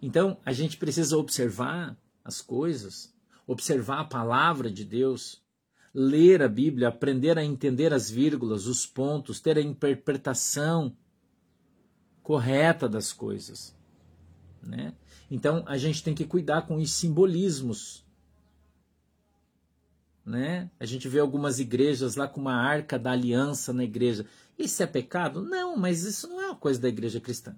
Então, 0.03 0.39
a 0.45 0.53
gente 0.53 0.77
precisa 0.77 1.17
observar 1.17 1.97
as 2.25 2.41
coisas, 2.41 3.15
observar 3.47 4.01
a 4.01 4.05
palavra 4.05 4.71
de 4.71 4.85
Deus, 4.85 5.43
ler 5.95 6.43
a 6.43 6.49
Bíblia, 6.49 6.89
aprender 6.89 7.39
a 7.39 7.45
entender 7.45 7.93
as 7.93 8.11
vírgulas, 8.11 8.67
os 8.67 8.85
pontos, 8.85 9.41
ter 9.41 9.57
a 9.57 9.63
interpretação 9.63 10.97
correta 12.23 12.89
das 12.89 13.13
coisas. 13.13 13.77
Né? 14.61 14.95
Então 15.31 15.63
a 15.67 15.77
gente 15.77 16.03
tem 16.03 16.15
que 16.15 16.25
cuidar 16.25 16.63
com 16.63 16.77
os 16.77 16.93
simbolismos. 16.93 18.04
Né? 20.25 20.71
A 20.81 20.87
gente 20.87 21.09
vê 21.09 21.19
algumas 21.19 21.59
igrejas 21.59 22.17
lá 22.17 22.27
com 22.27 22.41
uma 22.41 22.55
arca 22.55 22.99
da 22.99 23.13
aliança 23.13 23.73
na 23.73 23.85
igreja. 23.85 24.27
Isso 24.59 24.83
é 24.83 24.87
pecado? 24.87 25.43
Não, 25.43 25.77
mas 25.77 26.03
isso 26.05 26.29
não 26.29 26.41
é 26.41 26.47
uma 26.47 26.57
coisa 26.57 26.81
da 26.81 26.89
igreja 26.89 27.21
cristã. 27.21 27.55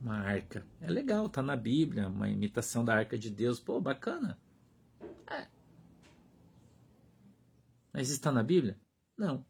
Uma 0.00 0.16
arca. 0.16 0.66
É 0.80 0.90
legal, 0.90 1.28
tá 1.28 1.40
na 1.42 1.54
Bíblia, 1.54 2.08
uma 2.08 2.28
imitação 2.28 2.84
da 2.84 2.94
arca 2.94 3.16
de 3.16 3.30
Deus. 3.30 3.60
Pô, 3.60 3.80
bacana. 3.80 4.36
É, 5.30 5.46
mas 7.92 8.10
está 8.10 8.32
na 8.32 8.42
Bíblia? 8.42 8.78
Não. 9.16 9.44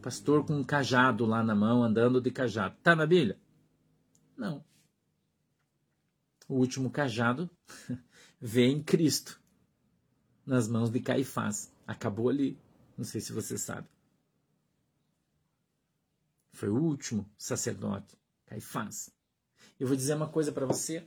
Pastor 0.00 0.46
com 0.46 0.54
um 0.54 0.62
cajado 0.62 1.26
lá 1.26 1.42
na 1.42 1.54
mão, 1.54 1.82
andando 1.82 2.20
de 2.20 2.30
cajado. 2.30 2.76
Está 2.76 2.94
na 2.94 3.04
Bíblia? 3.04 3.36
Não. 4.36 4.64
O 6.48 6.54
último 6.54 6.90
cajado 6.90 7.50
vem 8.40 8.78
em 8.78 8.82
Cristo, 8.82 9.40
nas 10.44 10.68
mãos 10.68 10.90
de 10.90 11.00
Caifás. 11.00 11.72
Acabou 11.86 12.28
ali. 12.28 12.58
Não 12.96 13.04
sei 13.04 13.20
se 13.20 13.32
você 13.32 13.58
sabe. 13.58 13.88
Foi 16.52 16.68
o 16.68 16.76
último 16.76 17.28
sacerdote, 17.36 18.16
Caifás. 18.46 19.10
Eu 19.78 19.86
vou 19.86 19.96
dizer 19.96 20.14
uma 20.14 20.28
coisa 20.28 20.50
para 20.52 20.64
você. 20.64 21.06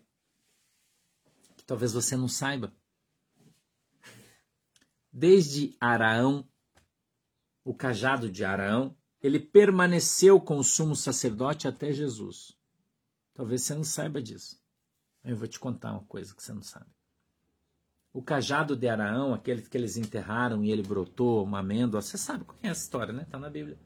Talvez 1.66 1.94
você 1.94 2.16
não 2.16 2.28
saiba. 2.28 2.74
Desde 5.12 5.76
Araão, 5.80 6.48
o 7.64 7.74
cajado 7.74 8.30
de 8.30 8.46
Araão, 8.46 8.96
ele 9.22 9.40
permaneceu 9.40 10.40
com 10.40 10.58
o 10.58 10.64
sumo 10.64 10.96
sacerdote 10.96 11.68
até 11.68 11.92
Jesus. 11.92 12.56
Talvez 13.34 13.64
você 13.64 13.74
não 13.74 13.84
saiba 13.84 14.22
disso. 14.22 14.62
Eu 15.24 15.36
vou 15.36 15.48
te 15.48 15.60
contar 15.60 15.92
uma 15.92 16.04
coisa 16.04 16.34
que 16.34 16.42
você 16.42 16.54
não 16.54 16.62
sabe. 16.62 16.88
O 18.12 18.24
cajado 18.24 18.76
de 18.76 18.88
Araão, 18.88 19.34
aquele 19.34 19.62
que 19.62 19.78
eles 19.78 19.96
enterraram 19.98 20.64
e 20.64 20.72
ele 20.72 20.82
brotou 20.82 21.44
uma 21.44 21.60
amêndoa, 21.60 22.02
você 22.02 22.18
sabe, 22.18 22.44
conhece 22.44 22.68
a 22.68 22.72
história, 22.72 23.14
né? 23.14 23.24
Está 23.24 23.38
na 23.38 23.50
Bíblia. 23.50 23.78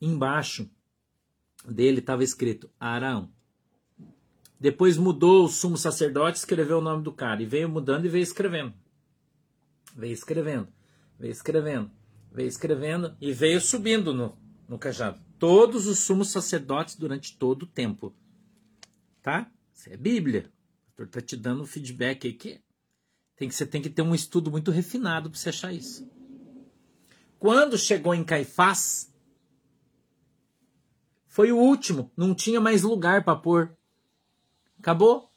Embaixo 0.00 0.70
dele 1.64 2.00
estava 2.00 2.24
escrito 2.24 2.70
Araão. 2.78 3.30
Depois 4.58 4.96
mudou 4.96 5.44
o 5.44 5.48
sumo 5.48 5.76
sacerdote, 5.76 6.38
escreveu 6.38 6.78
o 6.78 6.82
nome 6.82 7.02
do 7.02 7.12
cara. 7.12 7.42
E 7.42 7.46
veio 7.46 7.68
mudando 7.68 8.06
e 8.06 8.08
veio 8.08 8.22
escrevendo. 8.22 8.72
Veio 9.94 10.12
escrevendo, 10.12 10.68
veio 11.18 11.32
escrevendo, 11.32 11.90
veio 12.32 12.48
escrevendo 12.48 13.16
e 13.20 13.32
veio 13.32 13.60
subindo 13.60 14.12
no, 14.12 14.36
no 14.68 14.78
cajado 14.78 15.25
todos 15.38 15.86
os 15.86 15.98
sumos 15.98 16.30
sacerdotes 16.30 16.96
durante 16.96 17.36
todo 17.36 17.64
o 17.64 17.66
tempo. 17.66 18.14
Tá? 19.22 19.50
Isso 19.74 19.90
é 19.90 19.96
Bíblia. 19.96 20.50
O 20.88 20.96
pastor 20.96 21.06
está 21.06 21.20
te 21.20 21.36
dando 21.36 21.62
um 21.62 21.66
feedback 21.66 22.28
aqui. 22.28 22.60
Tem 23.36 23.48
que, 23.48 23.54
você 23.54 23.66
tem 23.66 23.82
que 23.82 23.90
ter 23.90 24.02
um 24.02 24.14
estudo 24.14 24.50
muito 24.50 24.70
refinado 24.70 25.30
para 25.30 25.38
você 25.38 25.50
achar 25.50 25.72
isso. 25.72 26.10
Quando 27.38 27.76
chegou 27.76 28.14
em 28.14 28.24
Caifás, 28.24 29.12
foi 31.28 31.52
o 31.52 31.58
último. 31.58 32.10
Não 32.16 32.34
tinha 32.34 32.60
mais 32.60 32.82
lugar 32.82 33.22
para 33.24 33.38
pôr. 33.38 33.76
Acabou? 34.78 35.30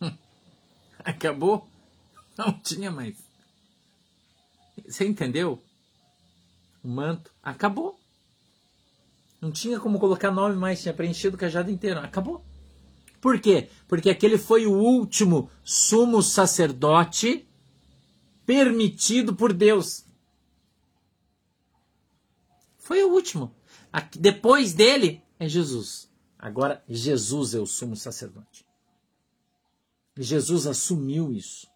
Acabou? 1.04 1.68
Não 2.38 2.58
tinha 2.58 2.90
mais. 2.90 3.18
Você 4.86 5.06
entendeu? 5.06 5.62
O 6.84 6.88
manto 6.88 7.32
acabou. 7.42 7.98
Não 9.40 9.50
tinha 9.50 9.80
como 9.80 9.98
colocar 9.98 10.30
nome 10.30 10.54
mais, 10.54 10.82
tinha 10.82 10.92
preenchido 10.92 11.36
o 11.36 11.40
cajado 11.40 11.70
inteiro. 11.70 11.98
Acabou. 12.00 12.44
Por 13.22 13.40
quê? 13.40 13.70
Porque 13.88 14.10
aquele 14.10 14.36
foi 14.36 14.66
o 14.66 14.72
último 14.72 15.50
sumo 15.64 16.22
sacerdote 16.22 17.48
permitido 18.44 19.34
por 19.34 19.54
Deus. 19.54 20.04
Foi 22.78 23.02
o 23.02 23.10
último. 23.10 23.56
Depois 24.20 24.74
dele 24.74 25.22
é 25.38 25.48
Jesus. 25.48 26.10
Agora, 26.38 26.84
Jesus 26.86 27.54
é 27.54 27.58
o 27.58 27.66
sumo 27.66 27.96
sacerdote. 27.96 28.66
Jesus 30.18 30.66
assumiu 30.66 31.32
isso. 31.32 31.66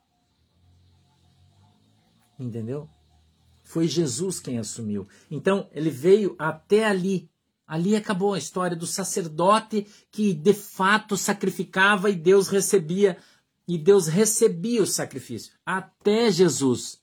Entendeu? 2.38 2.90
Foi 3.68 3.86
Jesus 3.86 4.40
quem 4.40 4.58
assumiu. 4.58 5.06
Então, 5.30 5.68
ele 5.72 5.90
veio 5.90 6.34
até 6.38 6.86
ali. 6.86 7.28
Ali 7.66 7.94
acabou 7.94 8.32
a 8.32 8.38
história 8.38 8.74
do 8.74 8.86
sacerdote 8.86 9.86
que 10.10 10.32
de 10.32 10.54
fato 10.54 11.18
sacrificava 11.18 12.08
e 12.08 12.16
Deus 12.16 12.48
recebia 12.48 13.18
e 13.68 13.76
Deus 13.76 14.06
recebia 14.06 14.82
o 14.82 14.86
sacrifício 14.86 15.52
até 15.66 16.32
Jesus. 16.32 16.98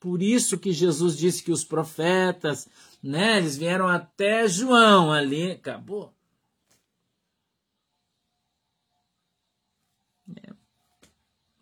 Por 0.00 0.20
isso 0.20 0.58
que 0.58 0.72
Jesus 0.72 1.16
disse 1.16 1.40
que 1.40 1.52
os 1.52 1.62
profetas, 1.62 2.66
né, 3.00 3.38
eles 3.38 3.56
vieram 3.56 3.86
até 3.86 4.48
João 4.48 5.12
ali, 5.12 5.52
acabou. 5.52 6.12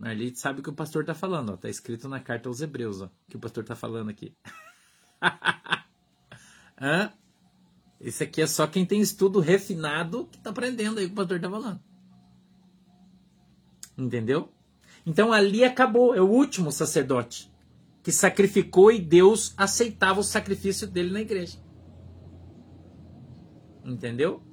Ali 0.00 0.34
sabe 0.36 0.60
o 0.60 0.62
que 0.62 0.70
o 0.70 0.74
pastor 0.74 1.02
está 1.02 1.14
falando, 1.14 1.54
está 1.54 1.68
escrito 1.68 2.08
na 2.08 2.20
carta 2.20 2.48
aos 2.48 2.60
Hebreus, 2.60 3.00
ó, 3.00 3.10
que 3.28 3.36
o 3.36 3.40
pastor 3.40 3.62
está 3.62 3.74
falando 3.74 4.10
aqui. 4.10 4.36
Hã? 6.78 7.12
Esse 7.98 8.24
aqui 8.24 8.42
é 8.42 8.46
só 8.46 8.66
quem 8.66 8.84
tem 8.84 9.00
estudo 9.00 9.40
refinado 9.40 10.26
que 10.26 10.36
está 10.36 10.50
aprendendo 10.50 10.98
aí 10.98 11.06
o 11.06 11.08
que 11.08 11.14
o 11.14 11.16
pastor 11.16 11.36
está 11.36 11.50
falando. 11.50 11.80
Entendeu? 13.96 14.52
Então 15.06 15.32
ali 15.32 15.64
acabou, 15.64 16.14
é 16.14 16.20
o 16.20 16.28
último 16.28 16.70
sacerdote 16.70 17.50
que 18.02 18.12
sacrificou 18.12 18.92
e 18.92 19.00
Deus 19.00 19.54
aceitava 19.56 20.20
o 20.20 20.24
sacrifício 20.24 20.86
dele 20.86 21.10
na 21.10 21.22
igreja. 21.22 21.58
Entendeu? 23.84 24.45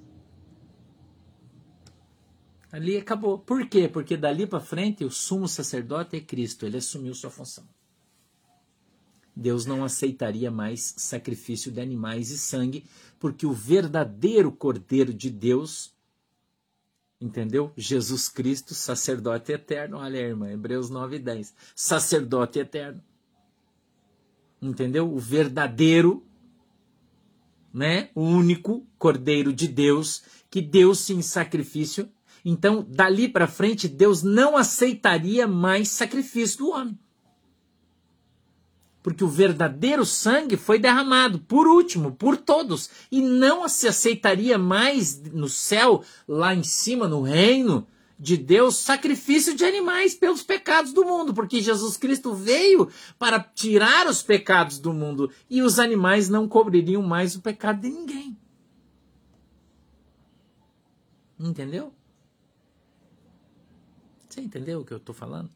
Ali 2.74 2.98
acabou. 2.98 3.38
Por 3.38 3.70
quê? 3.70 3.88
Porque 3.88 4.18
dali 4.18 4.48
para 4.48 4.60
frente 4.60 5.06
o 5.06 5.12
sumo 5.12 5.48
sacerdote 5.48 6.15
é 6.15 6.20
Cristo, 6.20 6.65
ele 6.65 6.77
assumiu 6.77 7.13
sua 7.13 7.30
função. 7.30 7.63
Deus 9.36 9.68
não 9.68 9.84
aceitaria 9.84 10.50
mais 10.50 10.96
sacrifício 10.98 11.72
de 11.72 11.80
animais 11.80 12.32
e 12.32 12.38
sangue, 12.38 12.84
porque 13.20 13.46
o 13.46 13.53
verdadeiro 13.53 14.51
Cordeiro 14.51 15.13
de 15.13 15.30
Deus, 15.30 15.94
entendeu? 17.22 17.72
Jesus 17.77 18.27
Cristo, 18.27 18.74
sacerdote 18.74 19.51
eterno. 19.51 19.98
Olha 19.98 20.18
irmã, 20.18 20.50
Hebreus 20.51 20.89
9 20.89 21.18
e 21.18 21.20
10. 21.20 21.53
Sacerdote 21.75 22.58
eterno. 22.58 23.03
Entendeu? 24.60 25.13
O 25.13 25.20
verdadeiro, 25.20 26.25
né? 27.72 28.10
O 28.15 28.24
único 28.24 28.84
Cordeiro 28.98 29.53
de 29.53 29.68
Deus, 29.68 30.24
que 30.50 30.60
deu-se 30.60 31.13
em 31.13 31.22
sacrifício. 31.22 32.10
Então, 32.45 32.85
dali 32.88 33.27
para 33.27 33.47
frente, 33.47 33.88
Deus 33.88 34.21
não 34.21 34.57
aceitaria 34.57 35.47
mais 35.47 35.89
sacrifício 35.89 36.59
do 36.59 36.69
homem 36.71 37.00
porque 39.03 39.23
o 39.23 39.27
verdadeiro 39.27 40.05
sangue 40.05 40.55
foi 40.55 40.79
derramado, 40.79 41.37
por 41.39 41.68
último, 41.68 42.13
por 42.13 42.37
todos, 42.37 42.89
e 43.11 43.22
não 43.22 43.68
se 43.68 43.85
aceitaria 43.85 44.57
mais 44.57 45.22
no 45.22 45.50
céu, 45.50 46.01
lá 46.25 46.55
em 46.55 46.63
cima, 46.63 47.05
no 47.05 47.22
reino 47.22 47.85
de 48.18 48.37
Deus, 48.37 48.77
sacrifício 48.77 49.53
de 49.53 49.65
animais 49.65 50.15
pelos 50.15 50.41
pecados 50.41 50.94
do 50.94 51.03
mundo, 51.03 51.33
porque 51.33 51.61
Jesus 51.61 51.98
Cristo 51.98 52.33
veio 52.33 52.89
para 53.20 53.37
tirar 53.41 54.07
os 54.07 54.24
pecados 54.24 54.79
do 54.79 54.94
mundo 54.94 55.29
e 55.50 55.61
os 55.61 55.77
animais 55.77 56.29
não 56.29 56.48
cobririam 56.48 57.01
mais 57.01 57.35
o 57.35 57.41
pecado 57.41 57.81
de 57.81 57.89
ninguém. 57.89 58.37
Entendeu? 61.37 61.94
Você 64.33 64.41
entendeu 64.41 64.81
o 64.81 64.85
que 64.85 64.91
eu 64.91 64.98
estou 64.98 65.13
falando? 65.13 65.51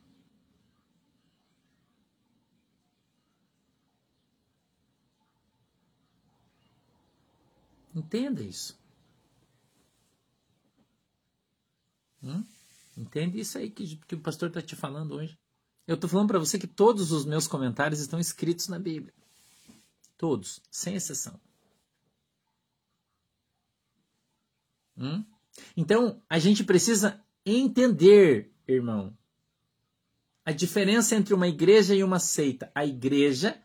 Entenda 7.96 8.44
isso. 8.44 8.80
Hum? 12.22 12.46
Entende 12.96 13.40
isso 13.40 13.58
aí 13.58 13.72
que, 13.72 13.96
que 13.96 14.14
o 14.14 14.22
pastor 14.22 14.50
está 14.50 14.62
te 14.62 14.76
falando 14.76 15.16
hoje. 15.16 15.40
Eu 15.88 15.96
estou 15.96 16.08
falando 16.08 16.28
para 16.28 16.38
você 16.38 16.60
que 16.60 16.68
todos 16.68 17.12
os 17.12 17.26
meus 17.26 17.48
comentários 17.48 18.00
estão 18.00 18.20
escritos 18.20 18.68
na 18.68 18.78
Bíblia. 18.78 19.12
Todos, 20.20 20.62
sem 20.70 20.94
exceção. 20.94 21.42
Hum? 24.96 25.26
Então, 25.76 26.22
a 26.30 26.38
gente 26.38 26.64
precisa 26.64 27.26
entender, 27.44 28.54
irmão, 28.68 29.18
a 30.48 30.52
diferença 30.52 31.16
entre 31.16 31.34
uma 31.34 31.48
igreja 31.48 31.94
e 31.94 32.04
uma 32.04 32.20
seita. 32.20 32.72
A 32.74 32.86
igreja 32.86 33.62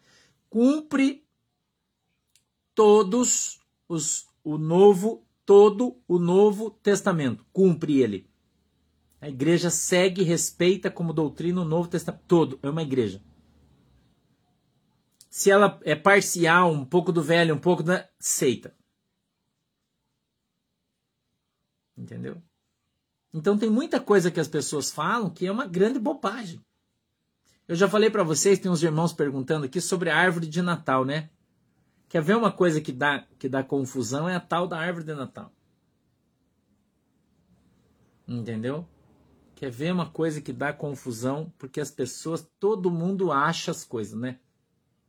cumpre 0.51 1.25
todos 2.75 3.61
os, 3.89 4.27
o 4.43 4.59
novo, 4.59 5.25
todo 5.47 5.97
o 6.09 6.19
Novo 6.19 6.71
Testamento. 6.71 7.47
Cumpre 7.53 8.01
ele. 8.01 8.29
A 9.21 9.29
igreja 9.29 9.71
segue 9.71 10.23
e 10.23 10.25
respeita 10.25 10.91
como 10.91 11.13
doutrina 11.13 11.61
o 11.61 11.65
Novo 11.65 11.89
Testamento. 11.89 12.25
Todo. 12.27 12.59
É 12.63 12.69
uma 12.69 12.83
igreja. 12.83 13.23
Se 15.31 15.51
ela 15.51 15.81
é 15.85 15.95
parcial, 15.95 16.73
um 16.73 16.85
pouco 16.85 17.13
do 17.13 17.23
velho, 17.23 17.55
um 17.55 17.61
pouco 17.61 17.83
da. 17.83 18.09
Seita. 18.19 18.75
Entendeu? 21.97 22.43
Então 23.33 23.57
tem 23.57 23.71
muita 23.71 23.99
coisa 23.99 24.31
que 24.31 24.41
as 24.41 24.49
pessoas 24.49 24.91
falam 24.91 25.31
que 25.31 25.47
é 25.47 25.53
uma 25.53 25.67
grande 25.67 25.99
bobagem. 25.99 26.61
Eu 27.67 27.77
já 27.77 27.89
falei 27.89 28.11
para 28.11 28.23
vocês, 28.23 28.59
tem 28.59 28.71
uns 28.71 28.83
irmãos 28.83 29.13
perguntando 29.13 29.65
aqui 29.65 29.81
sobre 29.81 30.11
a 30.11 30.17
árvore 30.17 30.47
de 30.47 30.61
Natal, 30.61 31.05
né? 31.05 31.31
Quer 32.09 32.23
ver 32.23 32.37
uma 32.37 32.53
coisa 32.53 32.81
que 32.81 32.93
dá, 32.93 33.27
que 33.39 33.49
dá 33.49 33.63
confusão? 33.63 34.29
É 34.29 34.37
a 34.37 34.41
tal 34.41 34.67
da 34.67 34.79
árvore 34.79 35.07
de 35.07 35.15
Natal. 35.15 35.51
Entendeu? 38.29 38.87
Quer 39.55 39.71
ver 39.71 39.93
uma 39.93 40.11
coisa 40.11 40.41
que 40.41 40.53
dá 40.53 40.73
confusão? 40.73 41.53
Porque 41.57 41.81
as 41.81 41.91
pessoas, 41.91 42.47
todo 42.59 42.91
mundo 42.91 43.33
acha 43.33 43.71
as 43.71 43.85
coisas, 43.85 44.19
né? 44.19 44.39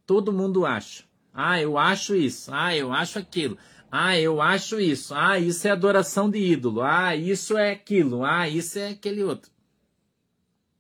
Todo 0.06 0.32
mundo 0.32 0.66
acha. 0.66 1.04
Ah, 1.34 1.60
eu 1.60 1.78
acho 1.78 2.16
isso. 2.16 2.52
Ah, 2.54 2.76
eu 2.76 2.94
acho 2.94 3.18
aquilo. 3.18 3.58
Ah, 3.96 4.20
eu 4.20 4.42
acho 4.42 4.80
isso. 4.80 5.14
Ah, 5.14 5.38
isso 5.38 5.68
é 5.68 5.70
adoração 5.70 6.28
de 6.28 6.40
ídolo. 6.40 6.82
Ah, 6.82 7.16
isso 7.16 7.56
é 7.56 7.74
aquilo. 7.74 8.26
Ah, 8.26 8.50
isso 8.50 8.80
é 8.80 8.88
aquele 8.90 9.24
outro. 9.24 9.52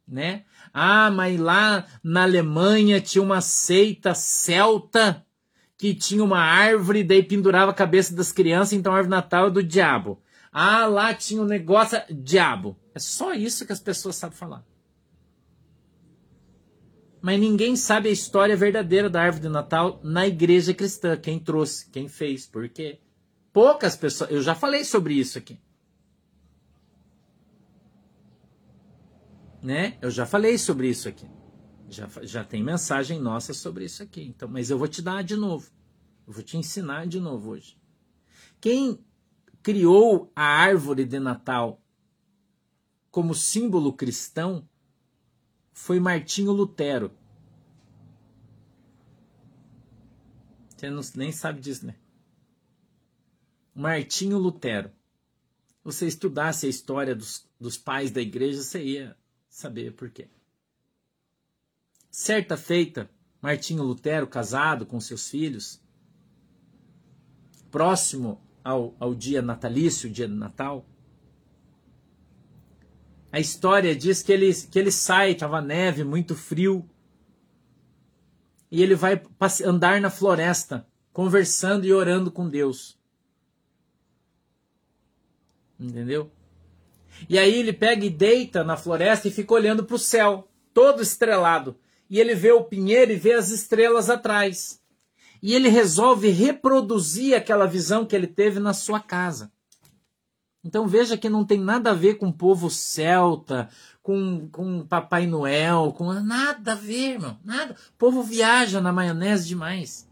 Né? 0.07 0.45
Ah, 0.73 1.11
mas 1.11 1.39
lá 1.39 1.85
na 2.03 2.23
Alemanha 2.23 2.99
tinha 2.99 3.21
uma 3.21 3.39
seita 3.39 4.15
celta 4.15 5.23
que 5.77 5.93
tinha 5.93 6.23
uma 6.23 6.39
árvore, 6.39 7.03
daí 7.03 7.21
pendurava 7.21 7.69
a 7.69 7.75
cabeça 7.75 8.15
das 8.15 8.31
crianças, 8.31 8.73
então 8.73 8.91
a 8.91 8.95
árvore 8.95 9.11
natal 9.11 9.45
é 9.45 9.51
do 9.51 9.61
diabo. 9.61 10.19
Ah, 10.51 10.87
lá 10.87 11.13
tinha 11.13 11.39
um 11.39 11.45
negócio, 11.45 12.01
diabo. 12.09 12.75
É 12.95 12.99
só 12.99 13.35
isso 13.35 13.63
que 13.63 13.73
as 13.73 13.79
pessoas 13.79 14.15
sabem 14.15 14.35
falar. 14.35 14.65
Mas 17.23 17.39
ninguém 17.39 17.77
sabe 17.77 18.09
a 18.09 18.11
história 18.11 18.53
verdadeira 18.53 19.09
da 19.09 19.21
árvore 19.21 19.43
de 19.43 19.47
Natal 19.47 19.97
na 20.03 20.27
igreja 20.27 20.73
cristã. 20.73 21.15
Quem 21.15 21.39
trouxe, 21.39 21.89
quem 21.89 22.09
fez, 22.09 22.45
por 22.45 22.67
quê? 22.67 22.99
Poucas 23.53 23.95
pessoas. 23.95 24.29
Eu 24.29 24.41
já 24.41 24.53
falei 24.53 24.83
sobre 24.83 25.13
isso 25.13 25.37
aqui. 25.37 25.57
Né? 29.61 29.97
Eu 30.01 30.11
já 30.11 30.25
falei 30.25 30.57
sobre 30.57 30.89
isso 30.89 31.07
aqui. 31.07 31.25
Já, 31.87 32.09
já 32.23 32.43
tem 32.43 32.61
mensagem 32.61 33.21
nossa 33.21 33.53
sobre 33.53 33.85
isso 33.85 34.03
aqui. 34.03 34.23
Então, 34.23 34.49
mas 34.49 34.69
eu 34.69 34.77
vou 34.77 34.89
te 34.89 35.01
dar 35.01 35.23
de 35.23 35.37
novo. 35.37 35.71
Eu 36.27 36.33
vou 36.33 36.43
te 36.43 36.57
ensinar 36.57 37.07
de 37.07 37.21
novo 37.21 37.51
hoje. 37.51 37.77
Quem 38.59 38.99
criou 39.61 40.29
a 40.35 40.43
árvore 40.43 41.05
de 41.05 41.21
Natal 41.21 41.81
como 43.09 43.33
símbolo 43.33 43.93
cristão 43.93 44.67
foi 45.73 45.99
Martinho 45.99 46.51
Lutero. 46.51 47.11
Você 50.69 50.89
não, 50.89 51.01
nem 51.15 51.31
sabe 51.31 51.59
disso, 51.59 51.85
né? 51.85 51.95
Martinho 53.73 54.37
Lutero. 54.37 54.91
Você 55.83 56.07
estudasse 56.07 56.65
a 56.65 56.69
história 56.69 57.15
dos, 57.15 57.45
dos 57.59 57.77
pais 57.77 58.11
da 58.11 58.21
igreja, 58.21 58.61
você 58.61 58.83
ia 58.83 59.17
saber 59.49 59.93
por 59.93 60.09
quê. 60.09 60.29
Certa 62.09 62.55
feita, 62.55 63.09
Martinho 63.41 63.83
Lutero, 63.83 64.27
casado 64.27 64.85
com 64.85 65.01
seus 65.01 65.27
filhos, 65.29 65.81
próximo 67.71 68.39
ao, 68.63 68.95
ao 68.99 69.15
dia 69.15 69.41
natalício, 69.41 70.09
o 70.09 70.13
dia 70.13 70.27
do 70.27 70.35
Natal, 70.35 70.85
a 73.33 73.39
história 73.39 73.95
diz 73.95 74.21
que 74.21 74.31
ele, 74.31 74.53
que 74.53 74.77
ele 74.77 74.91
sai, 74.91 75.31
estava 75.31 75.59
neve, 75.59 76.03
muito 76.03 76.35
frio, 76.35 76.87
e 78.69 78.83
ele 78.83 78.93
vai 78.93 79.19
andar 79.65 79.99
na 79.99 80.11
floresta, 80.11 80.85
conversando 81.11 81.83
e 81.83 81.91
orando 81.91 82.29
com 82.29 82.47
Deus. 82.47 82.95
Entendeu? 85.79 86.31
E 87.27 87.39
aí 87.39 87.55
ele 87.55 87.73
pega 87.73 88.05
e 88.05 88.09
deita 88.11 88.63
na 88.63 88.77
floresta 88.77 89.27
e 89.27 89.31
fica 89.31 89.55
olhando 89.55 89.83
para 89.83 89.95
o 89.95 89.99
céu, 89.99 90.47
todo 90.71 91.01
estrelado. 91.01 91.75
E 92.07 92.19
ele 92.19 92.35
vê 92.35 92.51
o 92.51 92.63
pinheiro 92.63 93.13
e 93.13 93.15
vê 93.15 93.33
as 93.33 93.49
estrelas 93.49 94.11
atrás. 94.11 94.79
E 95.41 95.55
ele 95.55 95.69
resolve 95.69 96.29
reproduzir 96.29 97.35
aquela 97.35 97.65
visão 97.65 98.05
que 98.05 98.15
ele 98.15 98.27
teve 98.27 98.59
na 98.59 98.75
sua 98.75 98.99
casa. 98.99 99.51
Então 100.63 100.87
veja 100.87 101.17
que 101.17 101.29
não 101.29 101.43
tem 101.43 101.59
nada 101.59 101.91
a 101.91 101.93
ver 101.93 102.15
com 102.15 102.27
o 102.27 102.33
povo 102.33 102.69
celta, 102.69 103.69
com, 104.01 104.47
com 104.49 104.85
Papai 104.85 105.27
Noel, 105.27 105.93
com 105.97 106.13
nada 106.13 106.71
a 106.71 106.75
ver, 106.75 107.13
irmão. 107.13 107.37
Nada. 107.43 107.73
O 107.73 107.97
povo 107.97 108.23
viaja 108.23 108.79
na 108.79 108.93
maionese 108.93 109.47
demais. 109.47 110.09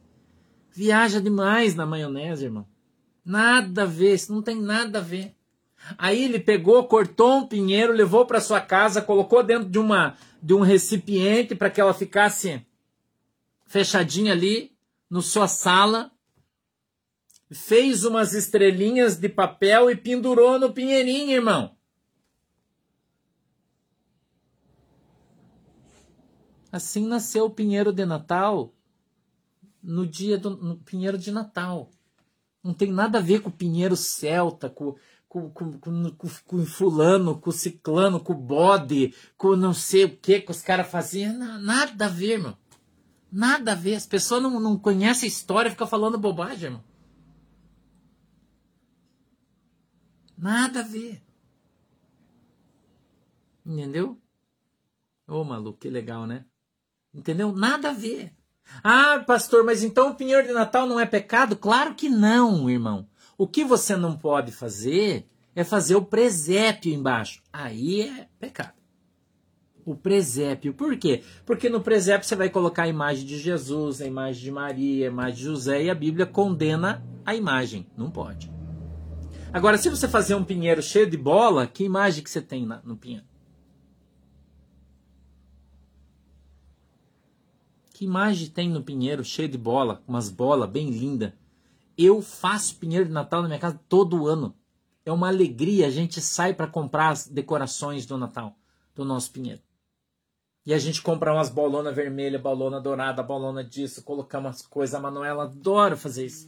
Viaja 0.73 1.21
demais 1.21 1.73
na 1.73 1.85
maionese, 1.85 2.45
irmão. 2.45 2.65
Nada 3.23 3.83
a 3.83 3.85
ver, 3.85 4.15
isso 4.15 4.33
não 4.33 4.41
tem 4.41 4.59
nada 4.59 4.99
a 4.99 5.01
ver. 5.01 5.35
Aí 5.97 6.23
ele 6.23 6.39
pegou, 6.39 6.83
cortou 6.85 7.37
um 7.37 7.47
pinheiro, 7.47 7.93
levou 7.93 8.25
para 8.25 8.41
sua 8.41 8.61
casa, 8.61 9.01
colocou 9.01 9.43
dentro 9.43 9.69
de 9.69 9.79
uma 9.79 10.15
de 10.41 10.53
um 10.53 10.61
recipiente 10.61 11.53
para 11.53 11.69
que 11.69 11.79
ela 11.79 11.93
ficasse 11.93 12.65
fechadinha 13.65 14.33
ali 14.33 14.71
no 15.09 15.21
sua 15.21 15.47
sala. 15.47 16.10
Fez 17.51 18.05
umas 18.05 18.33
estrelinhas 18.33 19.17
de 19.17 19.27
papel 19.27 19.91
e 19.91 19.95
pendurou 19.95 20.57
no 20.57 20.71
pinheirinho, 20.71 21.31
irmão. 21.31 21.75
Assim 26.71 27.05
nasceu 27.05 27.45
o 27.45 27.49
pinheiro 27.49 27.91
de 27.91 28.05
Natal 28.05 28.73
no 29.83 30.07
dia 30.07 30.37
do 30.37 30.51
no 30.51 30.77
pinheiro 30.77 31.17
de 31.17 31.31
Natal. 31.31 31.89
Não 32.63 32.73
tem 32.73 32.91
nada 32.91 33.17
a 33.17 33.21
ver 33.21 33.41
com 33.41 33.49
o 33.49 33.51
pinheiro 33.51 33.97
celta, 33.97 34.69
com, 34.69 34.95
com, 35.27 35.49
com, 35.49 35.79
com, 35.79 36.11
com, 36.45 36.65
fulano, 36.65 37.37
com 37.37 37.51
ciclano, 37.51 38.19
com 38.19 38.33
bode, 38.33 39.13
com 39.35 39.55
não 39.55 39.73
sei 39.73 40.05
o 40.05 40.15
que 40.15 40.39
que 40.39 40.51
os 40.51 40.61
caras 40.61 40.89
faziam. 40.89 41.33
Nada 41.59 42.05
a 42.05 42.09
ver, 42.09 42.33
irmão. 42.33 42.57
Nada 43.31 43.71
a 43.71 43.75
ver. 43.75 43.95
As 43.95 44.05
pessoas 44.05 44.43
não, 44.43 44.59
não 44.59 44.77
conhecem 44.77 45.27
a 45.27 45.31
história 45.31 45.67
e 45.67 45.71
ficam 45.71 45.87
falando 45.87 46.17
bobagem, 46.17 46.65
irmão. 46.65 46.90
Nada 50.41 50.79
a 50.79 50.83
ver. 50.83 51.21
Entendeu? 53.63 54.19
Ô, 55.27 55.41
oh, 55.41 55.43
maluco, 55.43 55.77
que 55.77 55.87
legal, 55.87 56.25
né? 56.25 56.45
Entendeu? 57.13 57.51
Nada 57.51 57.91
a 57.91 57.93
ver. 57.93 58.33
Ah, 58.83 59.23
pastor, 59.25 59.63
mas 59.63 59.83
então 59.83 60.09
o 60.09 60.15
pinheiro 60.15 60.47
de 60.47 60.51
Natal 60.51 60.87
não 60.87 60.99
é 60.99 61.05
pecado? 61.05 61.55
Claro 61.55 61.93
que 61.93 62.09
não, 62.09 62.67
irmão. 62.67 63.07
O 63.37 63.47
que 63.47 63.63
você 63.63 63.95
não 63.95 64.17
pode 64.17 64.51
fazer 64.51 65.29
é 65.55 65.63
fazer 65.63 65.95
o 65.95 66.05
presépio 66.05 66.91
embaixo. 66.91 67.43
Aí 67.53 68.01
é 68.01 68.27
pecado. 68.39 68.73
O 69.85 69.95
presépio. 69.95 70.73
Por 70.73 70.97
quê? 70.97 71.23
Porque 71.45 71.69
no 71.69 71.81
presépio 71.81 72.27
você 72.27 72.35
vai 72.35 72.49
colocar 72.49 72.83
a 72.83 72.87
imagem 72.87 73.27
de 73.27 73.37
Jesus, 73.37 74.01
a 74.01 74.07
imagem 74.07 74.41
de 74.41 74.51
Maria, 74.51 75.07
a 75.07 75.11
imagem 75.11 75.35
de 75.35 75.43
José 75.43 75.83
e 75.83 75.89
a 75.89 75.95
Bíblia 75.95 76.25
condena 76.25 77.05
a 77.23 77.35
imagem. 77.35 77.85
Não 77.95 78.09
pode. 78.09 78.60
Agora, 79.53 79.77
se 79.77 79.89
você 79.89 80.07
fazer 80.07 80.33
um 80.33 80.45
pinheiro 80.45 80.81
cheio 80.81 81.09
de 81.09 81.17
bola, 81.17 81.67
que 81.67 81.83
imagem 81.83 82.23
que 82.23 82.29
você 82.29 82.41
tem 82.41 82.65
no 82.85 82.95
pinheiro? 82.95 83.25
Que 87.93 88.05
imagem 88.05 88.49
tem 88.49 88.69
no 88.69 88.81
pinheiro 88.81 89.25
cheio 89.25 89.49
de 89.49 89.57
bola, 89.57 90.01
umas 90.07 90.29
bolas 90.29 90.69
bem 90.69 90.89
lindas? 90.89 91.33
Eu 91.97 92.21
faço 92.21 92.77
pinheiro 92.77 93.05
de 93.05 93.11
Natal 93.11 93.41
na 93.41 93.49
minha 93.49 93.59
casa 93.59 93.77
todo 93.89 94.25
ano. 94.25 94.55
É 95.05 95.11
uma 95.11 95.27
alegria. 95.27 95.85
A 95.85 95.91
gente 95.91 96.21
sai 96.21 96.53
para 96.53 96.65
comprar 96.65 97.09
as 97.09 97.27
decorações 97.27 98.05
do 98.05 98.17
Natal 98.17 98.55
do 98.95 99.03
nosso 99.03 99.31
pinheiro. 99.31 99.61
E 100.65 100.73
a 100.73 100.79
gente 100.79 101.01
compra 101.01 101.33
umas 101.33 101.49
bolonas 101.49 101.93
vermelhas, 101.93 102.41
bolona 102.41 102.79
dourada, 102.79 103.21
bolona 103.21 103.63
disso, 103.63 104.01
colocamos 104.01 104.47
umas 104.47 104.61
coisas. 104.61 104.95
A 104.95 104.99
Manuela 104.99 105.43
adora 105.43 105.97
fazer 105.97 106.25
isso. 106.25 106.45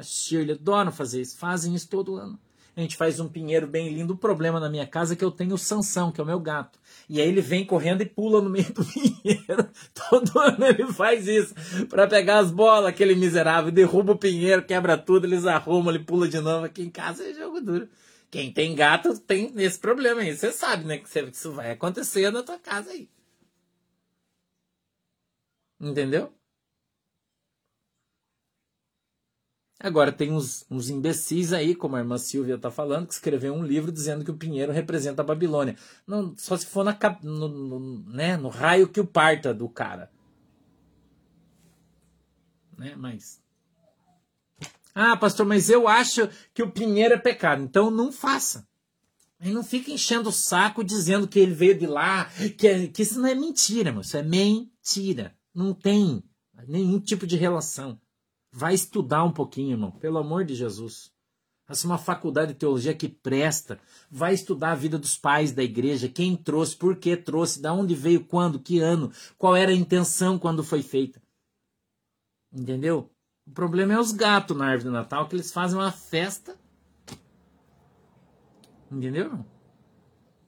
A 0.00 0.02
Shirley 0.02 0.52
adora 0.52 0.90
fazer 0.90 1.20
isso. 1.20 1.36
Fazem 1.36 1.74
isso 1.74 1.88
todo 1.88 2.16
ano 2.16 2.38
a 2.76 2.82
gente 2.82 2.96
faz 2.96 3.20
um 3.20 3.28
pinheiro 3.28 3.66
bem 3.66 3.92
lindo. 3.92 4.14
O 4.14 4.18
problema 4.18 4.60
na 4.60 4.70
minha 4.70 4.86
casa 4.86 5.12
é 5.12 5.16
que 5.16 5.24
eu 5.24 5.30
tenho 5.30 5.54
o 5.54 5.58
Sansão, 5.58 6.10
que 6.10 6.20
é 6.20 6.24
o 6.24 6.26
meu 6.26 6.40
gato. 6.40 6.78
E 7.08 7.20
aí 7.20 7.28
ele 7.28 7.40
vem 7.40 7.64
correndo 7.64 8.02
e 8.02 8.06
pula 8.06 8.40
no 8.40 8.48
meio 8.48 8.72
do 8.72 8.84
pinheiro. 8.86 9.68
Todo 10.08 10.38
ano 10.38 10.64
ele 10.66 10.92
faz 10.92 11.26
isso 11.26 11.54
para 11.88 12.06
pegar 12.06 12.38
as 12.38 12.50
bolas, 12.50 12.86
aquele 12.86 13.14
miserável, 13.14 13.70
derruba 13.70 14.12
o 14.12 14.18
pinheiro, 14.18 14.64
quebra 14.64 14.96
tudo, 14.96 15.26
eles 15.26 15.46
arrumam, 15.46 15.94
ele 15.94 16.04
pula 16.04 16.28
de 16.28 16.40
novo. 16.40 16.64
Aqui 16.64 16.82
em 16.82 16.90
casa 16.90 17.24
é 17.24 17.34
jogo 17.34 17.60
duro. 17.60 17.88
Quem 18.30 18.52
tem 18.52 18.74
gato 18.74 19.18
tem 19.18 19.52
esse 19.56 19.78
problema 19.78 20.20
aí. 20.20 20.36
Você 20.36 20.52
sabe, 20.52 20.84
né, 20.84 20.98
que 20.98 21.18
isso 21.18 21.52
vai 21.52 21.72
acontecer 21.72 22.30
na 22.30 22.42
tua 22.42 22.58
casa 22.58 22.90
aí. 22.90 23.08
Entendeu? 25.80 26.32
Agora 29.82 30.12
tem 30.12 30.30
uns, 30.30 30.66
uns 30.70 30.90
imbecis 30.90 31.54
aí, 31.54 31.74
como 31.74 31.96
a 31.96 32.00
irmã 32.00 32.18
Silvia 32.18 32.56
está 32.56 32.70
falando, 32.70 33.06
que 33.06 33.14
escreveu 33.14 33.54
um 33.54 33.64
livro 33.64 33.90
dizendo 33.90 34.22
que 34.22 34.30
o 34.30 34.36
pinheiro 34.36 34.70
representa 34.70 35.22
a 35.22 35.24
Babilônia. 35.24 35.74
Não, 36.06 36.34
só 36.36 36.54
se 36.54 36.66
for 36.66 36.84
na, 36.84 36.98
no, 37.22 37.48
no, 37.48 37.80
né, 38.10 38.36
no 38.36 38.50
raio 38.50 38.88
que 38.88 39.00
o 39.00 39.06
parta 39.06 39.54
do 39.54 39.70
cara. 39.70 40.10
Né, 42.76 42.94
mas. 42.94 43.40
Ah, 44.94 45.16
pastor, 45.16 45.46
mas 45.46 45.70
eu 45.70 45.88
acho 45.88 46.28
que 46.52 46.62
o 46.62 46.70
pinheiro 46.70 47.14
é 47.14 47.18
pecado. 47.18 47.62
Então 47.62 47.90
não 47.90 48.12
faça. 48.12 48.68
Aí 49.38 49.50
não 49.50 49.64
fica 49.64 49.90
enchendo 49.90 50.28
o 50.28 50.32
saco 50.32 50.84
dizendo 50.84 51.26
que 51.26 51.38
ele 51.38 51.54
veio 51.54 51.78
de 51.78 51.86
lá, 51.86 52.26
que, 52.58 52.68
é, 52.68 52.86
que 52.86 53.00
isso 53.00 53.18
não 53.18 53.30
é 53.30 53.34
mentira, 53.34 53.88
irmão. 53.88 54.02
Isso 54.02 54.18
é 54.18 54.22
mentira. 54.22 55.34
Não 55.54 55.72
tem 55.72 56.22
nenhum 56.68 57.00
tipo 57.00 57.26
de 57.26 57.38
relação. 57.38 57.98
Vai 58.52 58.74
estudar 58.74 59.24
um 59.24 59.32
pouquinho, 59.32 59.72
irmão, 59.72 59.90
pelo 59.90 60.18
amor 60.18 60.44
de 60.44 60.54
Jesus. 60.54 61.12
Faça 61.64 61.86
uma 61.86 61.98
faculdade 61.98 62.52
de 62.52 62.58
teologia 62.58 62.92
que 62.92 63.08
presta. 63.08 63.78
Vai 64.10 64.34
estudar 64.34 64.72
a 64.72 64.74
vida 64.74 64.98
dos 64.98 65.16
pais 65.16 65.52
da 65.52 65.62
igreja, 65.62 66.08
quem 66.08 66.36
trouxe, 66.36 66.76
por 66.76 66.96
que 66.96 67.16
trouxe, 67.16 67.62
da 67.62 67.72
onde 67.72 67.94
veio, 67.94 68.24
quando, 68.24 68.58
que 68.58 68.80
ano, 68.80 69.12
qual 69.38 69.54
era 69.54 69.70
a 69.70 69.74
intenção 69.74 70.36
quando 70.36 70.64
foi 70.64 70.82
feita. 70.82 71.22
Entendeu? 72.52 73.08
O 73.46 73.52
problema 73.52 73.94
é 73.94 73.98
os 74.00 74.10
gatos 74.10 74.56
na 74.56 74.66
árvore 74.66 74.88
de 74.88 74.90
Natal, 74.90 75.28
que 75.28 75.36
eles 75.36 75.52
fazem 75.52 75.78
uma 75.78 75.92
festa. 75.92 76.56
Entendeu? 78.90 79.44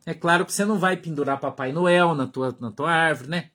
É 0.05 0.13
claro 0.13 0.45
que 0.45 0.53
você 0.53 0.65
não 0.65 0.79
vai 0.79 0.97
pendurar 0.97 1.39
Papai 1.39 1.73
Noel 1.73 2.15
na 2.15 2.27
tua, 2.27 2.57
na 2.59 2.73
tua 2.73 2.91
árvore, 2.91 3.31
né? 3.31 3.51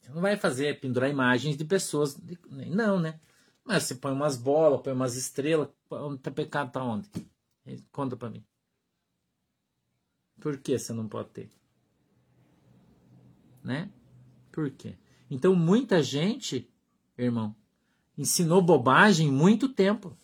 Você 0.00 0.12
não 0.12 0.20
vai 0.20 0.36
fazer, 0.36 0.78
pendurar 0.78 1.10
imagens 1.10 1.56
de 1.56 1.64
pessoas. 1.64 2.16
Não, 2.48 3.00
né? 3.00 3.18
Mas 3.64 3.84
você 3.84 3.94
põe 3.94 4.12
umas 4.12 4.36
bolas, 4.36 4.82
põe 4.82 4.92
umas 4.92 5.16
estrelas, 5.16 5.68
tá 6.22 6.30
pecado 6.30 6.70
tá 6.70 6.84
onde? 6.84 7.08
Conta 7.90 8.16
para 8.16 8.28
mim. 8.28 8.44
Por 10.38 10.58
que 10.58 10.78
você 10.78 10.92
não 10.92 11.08
pode 11.08 11.30
ter? 11.30 11.50
Né? 13.62 13.90
Por 14.52 14.70
quê? 14.70 14.98
Então 15.30 15.54
muita 15.54 16.02
gente, 16.02 16.70
irmão, 17.16 17.56
ensinou 18.18 18.60
bobagem 18.60 19.30
muito 19.32 19.68
tempo. 19.68 20.16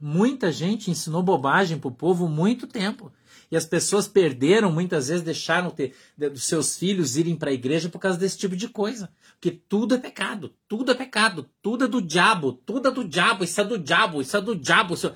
Muita 0.00 0.50
gente 0.50 0.90
ensinou 0.90 1.22
bobagem 1.22 1.78
pro 1.78 1.90
povo 1.90 2.26
muito 2.26 2.66
tempo. 2.66 3.12
E 3.50 3.56
as 3.56 3.66
pessoas 3.66 4.08
perderam, 4.08 4.72
muitas 4.72 5.08
vezes 5.08 5.22
deixaram 5.22 5.70
ter, 5.70 5.94
de, 6.16 6.30
dos 6.30 6.44
seus 6.44 6.78
filhos 6.78 7.16
irem 7.16 7.36
para 7.36 7.50
a 7.50 7.52
igreja 7.52 7.90
por 7.90 7.98
causa 7.98 8.16
desse 8.16 8.38
tipo 8.38 8.56
de 8.56 8.68
coisa. 8.68 9.12
Porque 9.32 9.50
tudo 9.50 9.94
é 9.94 9.98
pecado, 9.98 10.54
tudo 10.66 10.92
é 10.92 10.94
pecado, 10.94 11.50
tudo 11.60 11.84
é 11.84 11.88
do 11.88 12.00
diabo, 12.00 12.52
tudo 12.52 12.88
é 12.88 12.90
do 12.90 13.06
diabo, 13.06 13.44
isso 13.44 13.60
é 13.60 13.64
do 13.64 13.76
diabo, 13.76 14.22
isso 14.22 14.36
é 14.36 14.40
do 14.40 14.56
diabo. 14.56 14.94
Isso... 14.94 15.12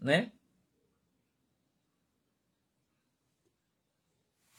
Né? 0.00 0.32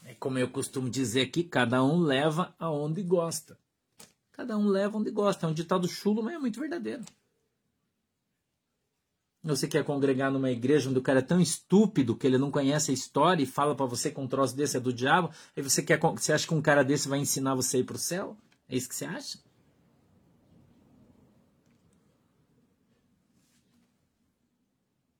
É 0.05 0.13
como 0.13 0.37
eu 0.37 0.47
costumo 0.47 0.89
dizer 0.89 1.21
aqui, 1.23 1.43
cada 1.43 1.83
um 1.83 1.99
leva 1.99 2.55
aonde 2.59 3.01
gosta. 3.01 3.57
Cada 4.33 4.57
um 4.57 4.67
leva 4.67 4.97
onde 4.97 5.11
gosta. 5.11 5.45
É 5.45 5.49
um 5.49 5.53
ditado 5.53 5.87
chulo, 5.87 6.21
mas 6.21 6.35
é 6.35 6.39
muito 6.39 6.59
verdadeiro. 6.59 7.03
Você 9.43 9.67
quer 9.67 9.83
congregar 9.83 10.31
numa 10.31 10.49
igreja 10.49 10.89
onde 10.89 10.99
o 10.99 11.01
cara 11.01 11.19
é 11.19 11.21
tão 11.21 11.39
estúpido 11.39 12.15
que 12.15 12.25
ele 12.25 12.37
não 12.37 12.49
conhece 12.49 12.91
a 12.91 12.93
história 12.93 13.43
e 13.43 13.45
fala 13.45 13.75
para 13.75 13.85
você 13.85 14.09
que 14.09 14.19
um 14.19 14.27
troço 14.27 14.55
desse 14.55 14.77
é 14.77 14.79
do 14.79 14.93
diabo? 14.93 15.31
Aí 15.55 15.61
você 15.61 15.83
quer, 15.83 15.99
você 15.99 16.31
acha 16.31 16.47
que 16.47 16.53
um 16.53 16.61
cara 16.61 16.83
desse 16.83 17.09
vai 17.09 17.19
ensinar 17.19 17.53
você 17.53 17.77
a 17.77 17.79
ir 17.81 17.83
pro 17.83 17.97
céu? 17.97 18.37
É 18.69 18.75
isso 18.75 18.87
que 18.87 18.95
você 18.95 19.05
acha? 19.05 19.37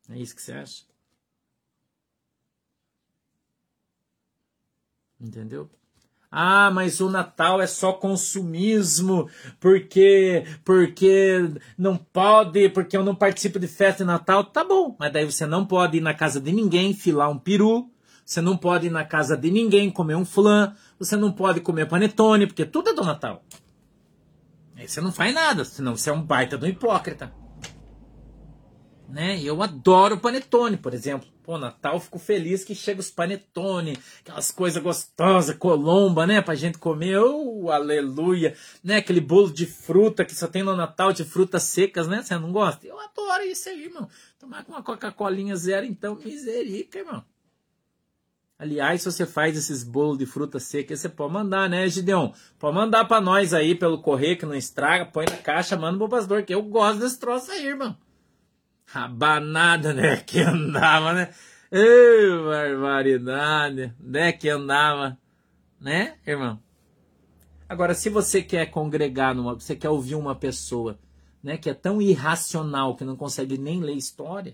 É 0.10 0.18
isso 0.18 0.36
que 0.36 0.42
você 0.42 0.54
acha? 0.54 0.86
Entendeu? 5.20 5.70
Ah, 6.36 6.72
mas 6.72 7.00
o 7.00 7.12
Natal 7.12 7.62
é 7.62 7.68
só 7.68 7.94
consumismo, 7.94 9.30
porque 9.60 10.44
porque 10.66 11.48
não 11.78 11.96
pode, 11.96 12.70
porque 12.70 12.98
eu 12.98 13.04
não 13.04 13.14
participo 13.14 13.60
de 13.60 13.68
festa 13.68 14.04
de 14.04 14.08
Natal. 14.08 14.44
Tá 14.44 14.64
bom, 14.64 14.96
mas 14.98 15.14
daí 15.14 15.26
você 15.26 15.46
não 15.46 15.64
pode 15.64 15.98
ir 15.98 16.02
na 16.02 16.16
casa 16.16 16.42
de 16.42 16.52
ninguém 16.52 16.92
filar 16.92 17.30
um 17.30 17.38
peru, 17.38 17.88
você 18.26 18.42
não 18.42 18.58
pode 18.58 18.88
ir 18.88 18.90
na 18.90 19.06
casa 19.06 19.38
de 19.38 19.52
ninguém 19.52 19.92
comer 19.92 20.16
um 20.16 20.26
flan, 20.26 20.74
você 20.98 21.16
não 21.16 21.32
pode 21.32 21.62
comer 21.62 21.86
panetone, 21.86 22.48
porque 22.48 22.66
tudo 22.66 22.90
é 22.90 22.94
do 22.96 23.04
Natal. 23.04 23.44
Aí 24.76 24.88
você 24.88 25.02
não 25.02 25.12
faz 25.12 25.32
nada, 25.36 25.64
senão 25.64 25.96
você 25.96 26.10
é 26.10 26.14
um 26.14 26.24
baita 26.24 26.58
do 26.58 26.66
hipócrita 26.66 27.43
né? 29.08 29.40
Eu 29.42 29.62
adoro 29.62 30.20
panetone, 30.20 30.78
por 30.78 30.94
exemplo. 30.94 31.28
Pô, 31.44 31.58
Natal 31.58 32.00
fico 32.00 32.18
feliz 32.18 32.64
que 32.64 32.74
chega 32.74 33.02
os 33.02 33.12
panetone, 33.12 34.00
aquelas 34.22 34.50
coisas 34.50 34.82
gostosas, 34.82 35.58
colomba, 35.58 36.26
né, 36.26 36.42
pra 36.42 36.56
gente 36.56 36.78
comer. 36.78 37.18
Oh, 37.20 37.70
aleluia, 37.70 38.56
né? 38.82 38.98
Aquele 38.98 39.20
bolo 39.20 39.52
de 39.52 39.66
fruta 39.66 40.24
que 40.24 40.34
só 40.34 40.48
tem 40.48 40.64
no 40.64 40.76
Natal 40.76 41.12
de 41.12 41.26
frutas 41.26 41.64
secas, 41.64 42.08
né? 42.08 42.24
Você 42.24 42.38
não 42.38 42.52
gosta? 42.54 42.88
Eu 42.88 42.98
adoro 42.98 43.44
isso 43.44 43.68
aí, 43.68 43.84
irmão. 43.84 44.08
Tomar 44.40 44.64
com 44.64 44.72
uma 44.72 44.82
Coca-Colinha 44.82 45.56
zero, 45.56 45.86
então, 45.86 46.16
miserica, 46.16 47.00
irmão. 47.00 47.24
Aliás, 48.58 49.02
se 49.02 49.12
você 49.12 49.26
faz 49.26 49.58
esses 49.58 49.84
bolos 49.84 50.18
de 50.18 50.26
fruta 50.26 50.58
seca, 50.60 50.96
você 50.96 51.10
pode 51.10 51.34
mandar, 51.34 51.70
né, 51.70 51.86
Gideon? 51.90 52.32
Pode 52.58 52.76
mandar 52.76 53.04
para 53.04 53.20
nós 53.20 53.54
aí 53.54 53.76
pelo 53.76 54.02
correio 54.02 54.38
que 54.38 54.46
não 54.46 54.56
estraga, 54.56 55.06
põe 55.06 55.26
na 55.26 55.36
caixa, 55.36 55.76
manda 55.76 55.98
pro 55.98 56.08
pastor, 56.08 56.44
que 56.44 56.54
eu 56.54 56.62
gosto 56.62 57.00
desse 57.00 57.20
troço 57.20 57.52
aí, 57.52 57.66
irmão 57.68 57.98
rabanada, 58.94 59.92
né? 59.92 60.18
Que 60.26 60.40
andava, 60.40 61.14
né? 61.14 61.34
Ei, 61.72 62.30
barbaridade, 62.46 63.94
né? 64.00 64.32
Que 64.32 64.50
andava, 64.50 65.18
né, 65.82 66.16
irmão? 66.26 66.62
Agora, 67.68 67.96
se 67.96 68.08
você 68.10 68.44
quer 68.44 68.68
congregar, 68.68 69.34
numa, 69.34 69.56
você 69.56 69.76
quer 69.76 69.90
ouvir 69.90 70.14
uma 70.14 70.36
pessoa, 70.36 71.00
né, 71.42 71.58
que 71.58 71.70
é 71.70 71.74
tão 71.74 72.00
irracional 72.00 72.96
que 72.96 73.04
não 73.04 73.16
consegue 73.16 73.58
nem 73.58 73.82
ler 73.82 73.96
história, 73.96 74.54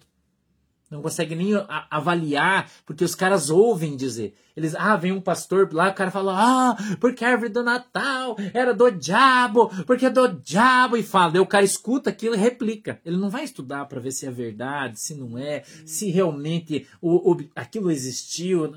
não 0.89 1.03
consegue 1.03 1.35
nem 1.35 1.51
avaliar, 1.89 2.69
porque 2.85 3.03
os 3.03 3.13
caras 3.13 3.49
ouvem 3.49 3.95
dizer. 3.95 4.35
Eles, 4.55 4.73
ah, 4.75 4.95
vem 4.95 5.11
um 5.11 5.21
pastor 5.21 5.71
lá, 5.71 5.89
o 5.89 5.93
cara 5.93 6.09
fala, 6.09 6.33
ah, 6.35 6.77
porque 6.99 7.23
a 7.23 7.29
árvore 7.29 7.49
do 7.49 7.63
Natal 7.63 8.35
era 8.53 8.73
do 8.73 8.89
diabo, 8.89 9.69
porque 9.85 10.07
é 10.07 10.09
do 10.09 10.27
diabo, 10.27 10.97
e 10.97 11.03
fala. 11.03 11.39
O 11.39 11.45
cara 11.45 11.63
escuta 11.63 12.09
aquilo 12.09 12.33
e 12.33 12.39
replica. 12.39 12.99
Ele 13.05 13.17
não 13.17 13.29
vai 13.29 13.43
estudar 13.43 13.85
para 13.85 13.99
ver 13.99 14.11
se 14.11 14.25
é 14.25 14.31
verdade, 14.31 14.99
se 14.99 15.13
não 15.13 15.37
é, 15.37 15.63
se 15.85 16.09
realmente 16.09 16.87
o, 16.99 17.33
o 17.33 17.37
aquilo 17.55 17.91
existiu. 17.91 18.75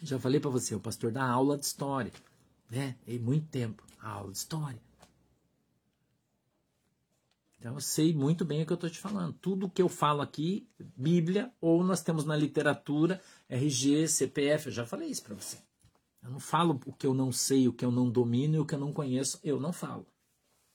Já 0.00 0.16
falei 0.18 0.38
para 0.38 0.50
você, 0.50 0.76
o 0.76 0.80
pastor 0.80 1.10
dá 1.10 1.24
aula 1.24 1.58
de 1.58 1.66
história, 1.66 2.12
né? 2.70 2.94
Em 3.04 3.18
muito 3.18 3.48
tempo, 3.48 3.82
aula 4.00 4.30
de 4.30 4.38
história. 4.38 4.87
Então 7.58 7.74
eu 7.74 7.80
sei 7.80 8.14
muito 8.14 8.44
bem 8.44 8.62
o 8.62 8.66
que 8.66 8.72
eu 8.72 8.76
estou 8.76 8.88
te 8.88 8.98
falando. 8.98 9.34
Tudo 9.34 9.68
que 9.68 9.82
eu 9.82 9.88
falo 9.88 10.22
aqui, 10.22 10.68
Bíblia, 10.96 11.52
ou 11.60 11.82
nós 11.82 12.02
temos 12.02 12.24
na 12.24 12.36
literatura, 12.36 13.20
RG, 13.48 14.06
CPF, 14.06 14.66
eu 14.66 14.72
já 14.72 14.86
falei 14.86 15.08
isso 15.08 15.24
para 15.24 15.34
você. 15.34 15.58
Eu 16.22 16.30
não 16.30 16.40
falo 16.40 16.80
o 16.86 16.92
que 16.92 17.06
eu 17.06 17.14
não 17.14 17.32
sei, 17.32 17.66
o 17.66 17.72
que 17.72 17.84
eu 17.84 17.90
não 17.90 18.10
domino 18.10 18.56
e 18.56 18.58
o 18.60 18.66
que 18.66 18.74
eu 18.74 18.78
não 18.78 18.92
conheço, 18.92 19.40
eu 19.42 19.58
não 19.58 19.72
falo. 19.72 20.06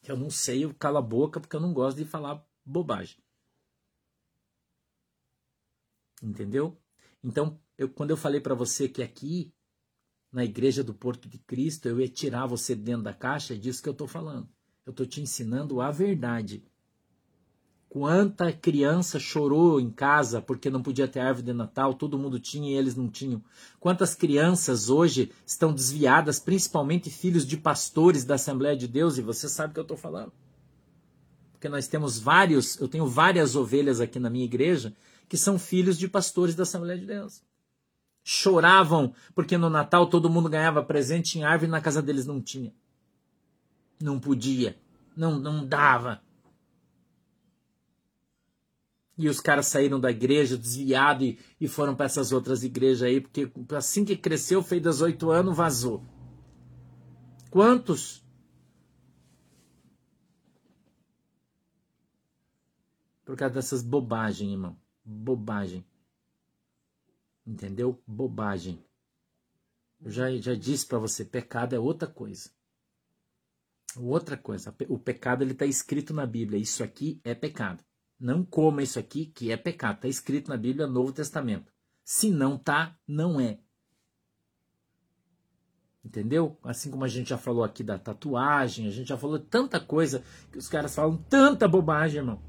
Eu 0.06 0.18
não 0.18 0.30
sei, 0.30 0.66
eu 0.66 0.74
calo 0.74 0.98
a 0.98 1.02
boca 1.02 1.40
porque 1.40 1.56
eu 1.56 1.62
não 1.62 1.74
gosto 1.74 1.98
de 1.98 2.06
falar 2.06 2.46
bobagem. 2.66 3.18
Entendeu? 6.22 6.78
Então, 7.24 7.60
eu, 7.78 7.88
quando 7.88 8.12
eu 8.12 8.18
falei 8.18 8.42
para 8.42 8.56
você 8.56 8.90
que 8.90 9.02
aqui, 9.02 9.54
na 10.32 10.44
igreja 10.44 10.84
do 10.84 10.94
Porto 10.94 11.30
de 11.30 11.38
Cristo, 11.38 11.88
eu 11.88 12.02
ia 12.02 12.10
tirar 12.10 12.46
você 12.46 12.76
dentro 12.76 13.04
da 13.04 13.14
caixa, 13.14 13.54
é 13.54 13.58
disso 13.58 13.82
que 13.82 13.88
eu 13.88 13.94
estou 13.94 14.08
falando. 14.08 14.50
Eu 14.86 14.92
estou 14.92 15.06
te 15.06 15.22
ensinando 15.22 15.80
a 15.80 15.92
verdade. 15.92 16.64
Quanta 17.94 18.52
criança 18.52 19.20
chorou 19.20 19.80
em 19.80 19.92
casa 19.92 20.42
porque 20.42 20.68
não 20.68 20.82
podia 20.82 21.08
ter 21.08 21.20
árvore 21.20 21.46
de 21.46 21.54
Natal, 21.54 21.94
todo 21.94 22.18
mundo 22.18 22.40
tinha 22.40 22.72
e 22.72 22.74
eles 22.74 22.96
não 22.96 23.08
tinham. 23.08 23.40
Quantas 23.80 24.16
crianças 24.16 24.90
hoje 24.90 25.32
estão 25.46 25.72
desviadas, 25.72 26.40
principalmente 26.40 27.12
filhos 27.12 27.46
de 27.46 27.56
pastores 27.56 28.26
da 28.26 28.34
Assembleia 28.34 28.76
de 28.76 28.88
Deus, 28.88 29.20
e 29.20 29.22
você 29.22 29.48
sabe 29.48 29.70
o 29.70 29.74
que 29.76 29.80
eu 29.80 29.84
estou 29.84 29.96
falando. 29.96 30.34
Porque 31.52 31.70
nós 31.70 31.88
temos 31.88 32.18
vários, 32.18 32.82
eu 32.82 32.88
tenho 32.88 33.06
várias 33.06 33.56
ovelhas 33.56 34.02
aqui 34.02 34.18
na 34.18 34.28
minha 34.28 34.46
igreja 34.46 34.96
que 35.30 35.38
são 35.38 35.60
filhos 35.60 35.96
de 35.96 36.08
pastores 36.08 36.56
da 36.56 36.64
Assembleia 36.64 37.00
de 37.00 37.06
Deus. 37.06 37.44
Choravam 38.24 39.14
porque 39.36 39.56
no 39.56 39.70
Natal 39.70 40.08
todo 40.08 40.32
mundo 40.32 40.50
ganhava 40.50 40.82
presente 40.82 41.38
em 41.38 41.44
árvore 41.44 41.68
e 41.68 41.72
na 41.72 41.80
casa 41.80 42.02
deles 42.02 42.26
não 42.26 42.42
tinha. 42.42 42.74
Não 44.02 44.20
podia, 44.20 44.76
não, 45.16 45.38
não 45.38 45.64
dava. 45.64 46.24
E 49.18 49.30
os 49.30 49.40
caras 49.40 49.68
saíram 49.68 50.00
da 50.00 50.10
igreja 50.10 50.58
desviado 50.58 51.24
e, 51.24 51.40
e 51.62 51.68
foram 51.68 51.96
para 51.96 52.08
essas 52.08 52.32
outras 52.32 52.64
igrejas 52.64 53.04
aí, 53.04 53.22
porque 53.22 53.52
assim 53.76 54.04
que 54.04 54.18
cresceu, 54.18 54.64
fez 54.64 54.82
18 54.82 55.30
anos, 55.30 55.56
vazou. 55.56 56.04
Quantos? 57.52 58.24
Por 63.24 63.38
causa 63.38 63.54
dessas 63.54 63.84
bobagens, 63.84 64.52
irmão. 64.52 64.78
Bobagem. 65.06 65.86
Entendeu? 67.46 68.02
Bobagem. 68.08 68.84
Eu 70.02 70.12
já, 70.12 70.36
já 70.38 70.56
disse 70.56 70.86
para 70.86 70.98
você, 70.98 71.24
pecado 71.24 71.76
é 71.76 71.80
outra 71.80 72.08
coisa. 72.08 72.50
Outra 73.96 74.36
coisa. 74.36 74.76
O 74.90 74.98
pecado 74.98 75.44
ele 75.44 75.54
está 75.54 75.66
escrito 75.66 76.14
na 76.14 76.26
Bíblia. 76.26 76.60
Isso 76.60 76.84
aqui 76.84 77.22
é 77.24 77.36
pecado. 77.36 77.84
Não 78.24 78.42
coma 78.42 78.82
isso 78.82 78.98
aqui, 78.98 79.26
que 79.26 79.52
é 79.52 79.58
pecado. 79.58 79.96
Está 79.96 80.08
escrito 80.08 80.48
na 80.48 80.56
Bíblia, 80.56 80.88
Novo 80.88 81.12
Testamento. 81.12 81.70
Se 82.06 82.30
não 82.30 82.58
tá, 82.58 82.98
não 83.06 83.38
é. 83.38 83.60
Entendeu? 86.06 86.58
Assim 86.64 86.90
como 86.90 87.04
a 87.04 87.10
gente 87.10 87.32
já 87.32 87.38
falou 87.38 87.66
aqui 87.66 87.84
da 87.84 88.00
tatuagem, 88.00 88.88
a 88.88 88.92
gente 88.92 89.10
já 89.10 89.18
falou 89.18 89.38
tanta 89.38 89.78
coisa 89.78 90.24
que 90.50 90.58
os 90.58 90.70
caras 90.70 90.96
falam 90.96 91.18
tanta 91.18 91.68
bobagem, 91.68 92.20
irmão, 92.20 92.42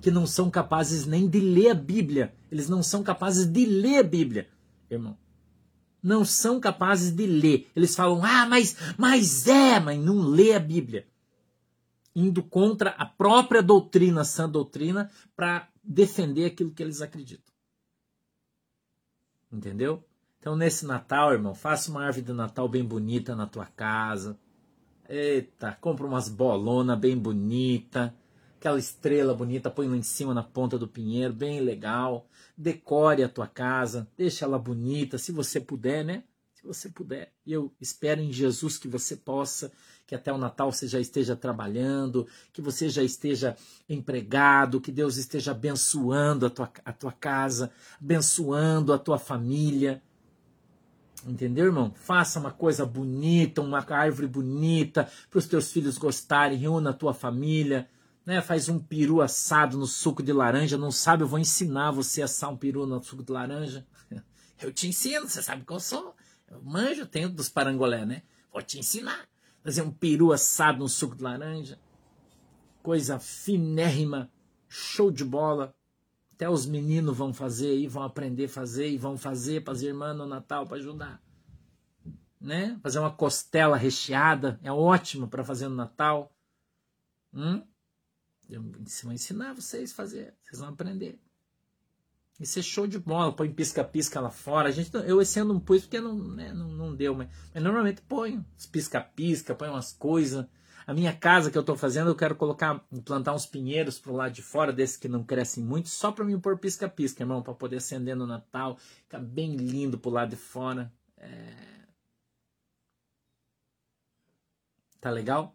que 0.00 0.10
não 0.10 0.26
são 0.26 0.50
capazes 0.50 1.06
nem 1.06 1.28
de 1.28 1.38
ler 1.38 1.70
a 1.70 1.74
Bíblia. 1.74 2.34
Eles 2.50 2.68
não 2.68 2.82
são 2.82 3.00
capazes 3.00 3.46
de 3.46 3.64
ler 3.66 3.98
a 3.98 4.02
Bíblia, 4.02 4.48
irmão. 4.90 5.16
Não 6.02 6.24
são 6.24 6.58
capazes 6.58 7.12
de 7.14 7.24
ler. 7.24 7.70
Eles 7.76 7.94
falam, 7.94 8.24
ah, 8.24 8.46
mas, 8.46 8.76
mas 8.98 9.46
é, 9.46 9.78
mas 9.78 9.96
não 10.04 10.18
lê 10.18 10.54
a 10.54 10.58
Bíblia 10.60 11.06
indo 12.18 12.42
contra 12.42 12.90
a 12.90 13.06
própria 13.06 13.62
doutrina, 13.62 14.24
sã 14.24 14.48
doutrina, 14.48 15.10
para 15.36 15.68
defender 15.82 16.46
aquilo 16.46 16.72
que 16.72 16.82
eles 16.82 17.00
acreditam. 17.00 17.54
Entendeu? 19.52 20.04
Então, 20.38 20.56
nesse 20.56 20.84
Natal, 20.84 21.32
irmão, 21.32 21.54
faça 21.54 21.90
uma 21.90 22.04
árvore 22.04 22.26
de 22.26 22.32
Natal 22.32 22.68
bem 22.68 22.84
bonita 22.84 23.34
na 23.34 23.46
tua 23.46 23.66
casa. 23.66 24.38
Eita, 25.08 25.78
compra 25.80 26.06
umas 26.06 26.28
bolona 26.28 26.94
bem 26.94 27.16
bonita, 27.16 28.14
aquela 28.56 28.78
estrela 28.78 29.32
bonita, 29.32 29.70
põe 29.70 29.88
lá 29.88 29.96
em 29.96 30.02
cima 30.02 30.34
na 30.34 30.42
ponta 30.42 30.76
do 30.78 30.86
pinheiro, 30.86 31.32
bem 31.32 31.60
legal. 31.60 32.28
Decore 32.56 33.22
a 33.22 33.28
tua 33.28 33.46
casa, 33.46 34.08
deixa 34.16 34.44
ela 34.44 34.58
bonita, 34.58 35.16
se 35.18 35.32
você 35.32 35.60
puder, 35.60 36.04
né? 36.04 36.24
Se 36.52 36.66
você 36.66 36.88
puder. 36.88 37.32
E 37.46 37.52
eu 37.52 37.72
espero 37.80 38.20
em 38.20 38.32
Jesus 38.32 38.76
que 38.76 38.88
você 38.88 39.16
possa 39.16 39.72
que 40.08 40.14
até 40.14 40.32
o 40.32 40.38
Natal 40.38 40.72
você 40.72 40.88
já 40.88 40.98
esteja 40.98 41.36
trabalhando, 41.36 42.26
que 42.50 42.62
você 42.62 42.88
já 42.88 43.02
esteja 43.02 43.54
empregado, 43.86 44.80
que 44.80 44.90
Deus 44.90 45.18
esteja 45.18 45.50
abençoando 45.50 46.46
a 46.46 46.50
tua, 46.50 46.72
a 46.82 46.92
tua 46.94 47.12
casa, 47.12 47.70
abençoando 48.00 48.94
a 48.94 48.98
tua 48.98 49.18
família. 49.18 50.02
Entendeu, 51.26 51.66
irmão? 51.66 51.92
Faça 51.94 52.40
uma 52.40 52.50
coisa 52.50 52.86
bonita, 52.86 53.60
uma 53.60 53.84
árvore 53.86 54.26
bonita 54.26 55.06
para 55.28 55.38
os 55.38 55.46
teus 55.46 55.70
filhos 55.70 55.98
gostarem, 55.98 56.56
reúna 56.56 56.88
a 56.88 56.94
tua 56.94 57.12
família. 57.12 57.86
Né, 58.24 58.40
faz 58.40 58.68
um 58.70 58.78
peru 58.78 59.20
assado 59.20 59.76
no 59.76 59.86
suco 59.86 60.22
de 60.22 60.32
laranja. 60.32 60.78
Não 60.78 60.90
sabe? 60.90 61.22
Eu 61.22 61.28
vou 61.28 61.38
ensinar 61.38 61.90
você 61.90 62.22
a 62.22 62.24
assar 62.24 62.50
um 62.50 62.56
peru 62.56 62.86
no 62.86 63.02
suco 63.02 63.22
de 63.22 63.32
laranja. 63.32 63.86
Eu 64.58 64.72
te 64.72 64.88
ensino, 64.88 65.28
você 65.28 65.42
sabe 65.42 65.64
que 65.64 65.72
eu 65.72 65.78
sou. 65.78 66.16
Eu 66.50 66.60
manjo, 66.62 67.06
tenho 67.06 67.28
dos 67.28 67.48
parangolé, 67.48 68.04
né? 68.04 68.22
Vou 68.52 68.60
te 68.60 68.78
ensinar 68.78 69.28
fazer 69.68 69.82
um 69.82 69.90
peru 69.90 70.32
assado 70.32 70.78
no 70.78 70.88
suco 70.88 71.14
de 71.14 71.22
laranja. 71.22 71.78
coisa 72.82 73.18
finérrima, 73.18 74.32
show 74.66 75.10
de 75.10 75.22
bola. 75.22 75.74
Até 76.32 76.48
os 76.48 76.64
meninos 76.64 77.14
vão 77.14 77.34
fazer 77.34 77.72
aí, 77.72 77.86
vão 77.86 78.02
aprender 78.02 78.46
a 78.46 78.48
fazer 78.48 78.88
e 78.88 78.96
vão 78.96 79.18
fazer 79.18 79.62
para 79.62 79.74
as 79.74 79.82
irmãs 79.82 80.16
no 80.16 80.24
Natal 80.24 80.66
para 80.66 80.78
ajudar. 80.78 81.22
Né? 82.40 82.80
Fazer 82.82 82.98
uma 82.98 83.12
costela 83.12 83.76
recheada 83.76 84.58
é 84.62 84.72
ótimo 84.72 85.28
para 85.28 85.44
fazer 85.44 85.68
no 85.68 85.76
Natal. 85.76 86.32
Hum? 87.34 87.62
Eu 88.48 88.62
vou 89.02 89.12
ensinar 89.12 89.52
vocês 89.52 89.92
a 89.92 89.94
fazer, 89.94 90.34
vocês 90.42 90.60
vão 90.60 90.70
aprender. 90.70 91.20
Isso 92.40 92.58
é 92.60 92.62
show 92.62 92.86
de 92.86 92.98
bola, 92.98 93.32
põe 93.32 93.52
pisca-pisca 93.52 94.20
lá 94.20 94.30
fora. 94.30 94.68
A 94.68 94.72
gente, 94.72 94.94
eu 94.94 95.20
esse 95.20 95.40
ano 95.40 95.54
não 95.54 95.60
pus 95.60 95.82
porque 95.82 96.00
não, 96.00 96.14
né, 96.16 96.52
não, 96.52 96.68
não 96.68 96.94
deu, 96.94 97.14
mas, 97.14 97.28
mas 97.52 97.62
normalmente 97.62 98.00
ponho 98.02 98.46
pisca-pisca, 98.70 99.54
põe 99.54 99.68
umas 99.68 99.92
coisas. 99.92 100.46
A 100.86 100.94
minha 100.94 101.14
casa 101.14 101.50
que 101.50 101.58
eu 101.58 101.60
estou 101.60 101.76
fazendo, 101.76 102.10
eu 102.10 102.14
quero 102.14 102.36
colocar, 102.36 102.78
plantar 103.04 103.34
uns 103.34 103.44
pinheiros 103.44 103.98
pro 103.98 104.14
lado 104.14 104.32
de 104.32 104.40
fora, 104.40 104.72
desses 104.72 104.96
que 104.96 105.08
não 105.08 105.22
crescem 105.22 105.62
muito, 105.62 105.88
só 105.88 106.12
para 106.12 106.24
mim 106.24 106.40
pôr 106.40 106.58
pisca-pisca, 106.58 107.22
irmão, 107.22 107.42
para 107.42 107.52
poder 107.54 107.76
acender 107.76 108.16
no 108.16 108.26
Natal. 108.26 108.78
Fica 109.02 109.18
bem 109.18 109.56
lindo 109.56 109.98
pro 109.98 110.10
lado 110.10 110.30
de 110.30 110.36
fora. 110.36 110.92
É... 111.18 111.88
Tá 115.00 115.10
legal? 115.10 115.54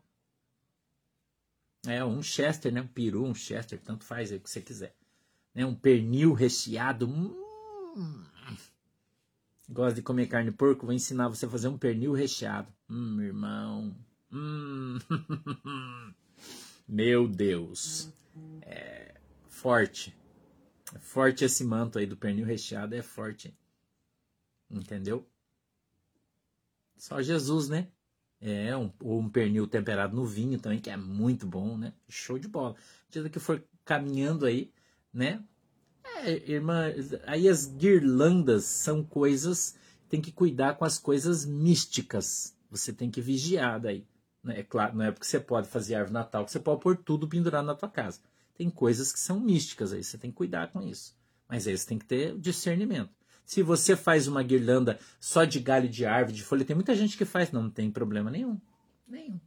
É, 1.88 2.04
um 2.04 2.22
Chester, 2.22 2.72
né? 2.72 2.82
Um 2.82 2.88
peru, 2.88 3.26
um 3.26 3.34
Chester, 3.34 3.82
tanto 3.82 4.06
faz 4.06 4.32
aí 4.32 4.38
o 4.38 4.42
que 4.42 4.50
você 4.50 4.62
quiser. 4.62 4.96
Né? 5.54 5.66
Um 5.66 5.76
pernil 5.76 6.34
recheado. 6.34 7.08
Hum. 7.08 8.24
Gosta 9.70 9.96
de 9.96 10.02
comer 10.02 10.28
carne 10.28 10.52
de 10.52 10.58
porco? 10.58 10.86
Vou 10.86 10.94
ensinar 10.94 11.30
você 11.30 11.46
a 11.46 11.50
fazer 11.50 11.68
um 11.68 11.78
pernil 11.78 12.14
recheado. 12.14 12.68
Hum, 12.90 13.22
irmão. 13.22 13.96
Hum. 14.32 14.98
Meu 16.88 17.28
Deus. 17.28 18.12
É 18.62 19.16
forte. 19.48 20.16
É 20.94 21.00
forte 21.00 21.46
esse 21.46 21.64
manto 21.64 21.98
aí 21.98 22.06
do 22.06 22.18
pernil 22.18 22.46
recheado, 22.46 22.94
é 22.96 23.02
forte. 23.02 23.56
Entendeu? 24.70 25.26
Só 26.98 27.22
Jesus, 27.22 27.70
né? 27.70 27.88
É, 28.42 28.76
um, 28.76 28.92
ou 29.02 29.20
um 29.20 29.30
pernil 29.30 29.66
temperado 29.68 30.16
no 30.16 30.26
vinho 30.26 30.60
também, 30.60 30.80
que 30.80 30.90
é 30.90 30.98
muito 30.98 31.48
bom, 31.48 31.78
né? 31.78 31.94
Show 32.10 32.38
de 32.38 32.48
bola. 32.48 32.76
dia 33.10 33.30
que 33.30 33.40
for 33.40 33.64
caminhando 33.86 34.46
aí, 34.46 34.72
né? 35.14 35.44
É, 36.26 36.52
irmã, 36.52 36.92
aí 37.26 37.48
as 37.48 37.66
guirlandas 37.66 38.66
são 38.66 39.04
coisas, 39.04 39.76
tem 40.10 40.22
que 40.22 40.32
cuidar 40.32 40.76
com 40.76 40.86
as 40.86 40.98
coisas 40.98 41.46
místicas. 41.46 42.56
Você 42.70 42.92
tem 42.92 43.12
que 43.12 43.22
vigiar 43.22 43.80
daí. 43.80 44.08
Né? 44.44 44.60
É 44.60 44.64
claro, 44.64 44.96
não 44.96 45.06
é 45.06 45.12
porque 45.12 45.26
você 45.26 45.40
pode 45.40 45.68
fazer 45.68 45.96
árvore 45.96 46.14
natal 46.14 46.46
que 46.46 46.52
você 46.52 46.60
pode 46.60 46.82
pôr 46.82 46.98
tudo 46.98 47.28
pendurado 47.28 47.66
na 47.66 47.76
tua 47.76 47.90
casa. 47.90 48.20
Tem 48.56 48.70
coisas 48.70 49.12
que 49.12 49.20
são 49.20 49.40
místicas 49.40 49.94
aí, 49.94 50.04
você 50.04 50.18
tem 50.18 50.32
que 50.32 50.38
cuidar 50.38 50.72
com 50.72 50.82
isso. 50.82 51.16
Mas 51.48 51.68
aí 51.68 51.78
você 51.78 51.88
tem 51.88 52.00
que 52.00 52.06
ter 52.06 52.38
discernimento. 52.40 53.12
Se 53.46 53.62
você 53.62 53.96
faz 53.96 54.28
uma 54.28 54.42
guirlanda 54.42 55.00
só 55.20 55.44
de 55.44 55.60
galho 55.60 55.90
de 55.90 56.06
árvore, 56.06 56.38
de 56.38 56.44
folha, 56.44 56.66
tem 56.66 56.76
muita 56.76 56.96
gente 56.96 57.18
que 57.18 57.26
faz, 57.26 57.52
não, 57.52 57.64
não 57.64 57.70
tem 57.70 57.92
problema 57.92 58.32
nenhum. 58.32 58.60
Nenhum. 59.08 59.40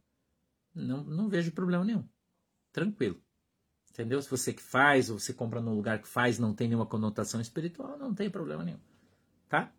Não, 0.73 1.03
não 1.03 1.27
vejo 1.27 1.51
problema 1.51 1.83
nenhum. 1.83 2.07
Tranquilo. 2.71 3.19
Entendeu? 3.97 4.21
Se 4.21 4.29
você 4.29 4.53
que 4.53 4.61
faz, 4.61 5.09
ou 5.09 5.17
você 5.17 5.33
compra 5.33 5.59
num 5.59 5.73
lugar 5.73 5.99
que 5.99 6.07
faz, 6.07 6.37
não 6.37 6.53
tem 6.53 6.67
nenhuma 6.67 6.85
conotação 6.85 7.41
espiritual, 7.41 7.97
não 7.97 8.13
tem 8.13 8.29
problema 8.29 8.63
nenhum. 8.63 8.77
Tá? 9.49 9.71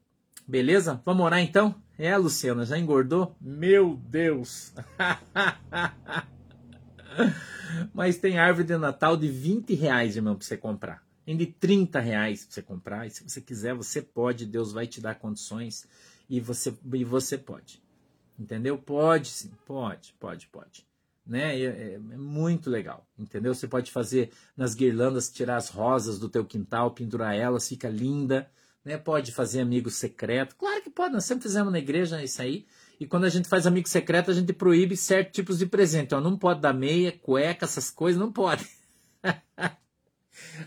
Beleza? 0.44 1.00
Vamos 1.04 1.24
orar 1.24 1.38
então? 1.38 1.80
É, 1.96 2.16
Luciana, 2.16 2.64
já 2.64 2.76
engordou? 2.76 3.36
Meu 3.40 3.96
Deus! 4.08 4.72
Mas 7.94 8.16
tem 8.16 8.38
árvore 8.38 8.66
de 8.66 8.76
Natal 8.76 9.16
de 9.16 9.28
20 9.28 9.72
reais, 9.74 10.16
irmão, 10.16 10.34
para 10.34 10.44
você 10.44 10.56
comprar 10.56 11.06
em 11.28 11.36
de 11.36 11.46
30 11.46 12.00
reais 12.00 12.46
para 12.46 12.54
você 12.54 12.62
comprar. 12.62 13.06
E 13.06 13.10
se 13.10 13.22
você 13.22 13.38
quiser, 13.38 13.74
você 13.74 14.00
pode, 14.00 14.46
Deus 14.46 14.72
vai 14.72 14.86
te 14.86 14.98
dar 14.98 15.16
condições 15.16 15.86
e 16.28 16.40
você, 16.40 16.74
e 16.94 17.04
você 17.04 17.36
pode. 17.36 17.82
Entendeu? 18.38 18.78
Pode 18.78 19.28
sim, 19.28 19.50
pode, 19.66 20.14
pode, 20.18 20.46
pode. 20.46 20.87
Né? 21.28 21.60
É, 21.60 21.64
é, 21.64 21.94
é, 21.94 21.98
muito 22.16 22.70
legal, 22.70 23.06
entendeu? 23.18 23.54
Você 23.54 23.68
pode 23.68 23.92
fazer 23.92 24.30
nas 24.56 24.74
guirlandas, 24.74 25.28
tirar 25.28 25.56
as 25.56 25.68
rosas 25.68 26.18
do 26.18 26.28
teu 26.28 26.42
quintal, 26.42 26.92
pendurar 26.92 27.36
elas, 27.36 27.68
fica 27.68 27.88
linda. 27.88 28.50
Né? 28.82 28.96
Pode 28.96 29.30
fazer 29.30 29.60
amigo 29.60 29.90
secreto. 29.90 30.56
Claro 30.56 30.82
que 30.82 30.88
pode, 30.88 31.12
nós 31.12 31.26
sempre 31.26 31.42
fizemos 31.42 31.70
na 31.70 31.78
igreja 31.78 32.22
isso 32.22 32.40
aí. 32.40 32.64
E 32.98 33.06
quando 33.06 33.24
a 33.24 33.28
gente 33.28 33.46
faz 33.46 33.66
amigo 33.66 33.88
secreto, 33.88 34.30
a 34.30 34.34
gente 34.34 34.52
proíbe 34.54 34.96
certos 34.96 35.34
tipos 35.34 35.58
de 35.58 35.66
presente. 35.66 36.06
Então, 36.06 36.20
não 36.20 36.36
pode 36.36 36.60
dar 36.60 36.72
meia, 36.72 37.12
cueca, 37.12 37.66
essas 37.66 37.90
coisas, 37.90 38.18
não 38.18 38.32
pode. 38.32 38.66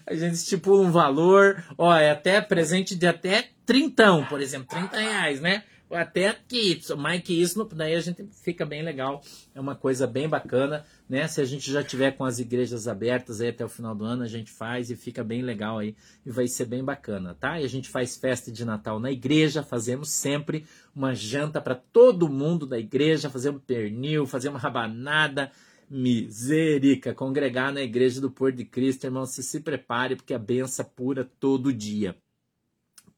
A 0.05 0.13
gente 0.13 0.33
estipula 0.33 0.85
um 0.85 0.91
valor, 0.91 1.63
ó, 1.77 1.95
é 1.95 2.11
até 2.11 2.41
presente 2.41 2.93
de 2.93 3.07
até 3.07 3.49
trintão, 3.65 4.25
por 4.25 4.41
exemplo, 4.41 4.67
30 4.67 4.97
reais, 4.97 5.39
né? 5.39 5.63
Até 5.91 6.37
isso, 6.51 6.95
mais 6.95 7.21
que 7.21 7.33
isso, 7.33 7.63
daí 7.75 7.95
a 7.95 7.99
gente 7.99 8.23
fica 8.43 8.65
bem 8.65 8.81
legal. 8.81 9.21
É 9.53 9.59
uma 9.59 9.75
coisa 9.75 10.07
bem 10.07 10.27
bacana, 10.27 10.85
né? 11.07 11.27
Se 11.27 11.41
a 11.41 11.45
gente 11.45 11.71
já 11.71 11.83
tiver 11.83 12.11
com 12.11 12.23
as 12.23 12.39
igrejas 12.39 12.87
abertas 12.87 13.41
aí 13.41 13.49
até 13.49 13.65
o 13.65 13.69
final 13.69 13.93
do 13.93 14.05
ano, 14.05 14.23
a 14.23 14.27
gente 14.27 14.51
faz 14.51 14.89
e 14.89 14.95
fica 14.95 15.23
bem 15.23 15.41
legal 15.41 15.79
aí 15.79 15.95
e 16.25 16.31
vai 16.31 16.47
ser 16.47 16.65
bem 16.65 16.83
bacana, 16.83 17.35
tá? 17.35 17.59
E 17.59 17.65
a 17.65 17.69
gente 17.69 17.89
faz 17.89 18.15
festa 18.15 18.51
de 18.51 18.63
Natal 18.63 18.99
na 18.99 19.11
igreja, 19.11 19.63
fazemos 19.63 20.09
sempre 20.09 20.65
uma 20.95 21.13
janta 21.13 21.59
para 21.59 21.75
todo 21.75 22.29
mundo 22.29 22.65
da 22.65 22.79
igreja, 22.79 23.29
fazemos 23.29 23.61
pernil, 23.65 24.25
fazemos 24.25 24.61
rabanada, 24.61 25.51
Miserica, 25.93 27.13
congregar 27.13 27.73
na 27.73 27.81
igreja 27.81 28.21
do 28.21 28.31
Pôr 28.31 28.53
de 28.53 28.63
Cristo, 28.63 29.03
irmão, 29.03 29.25
se 29.25 29.43
se 29.43 29.59
prepare, 29.59 30.15
porque 30.15 30.33
a 30.33 30.39
benção 30.39 30.85
pura 30.85 31.29
todo 31.37 31.73
dia. 31.73 32.15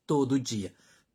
Todo 0.07 0.39
dia, 0.39 0.73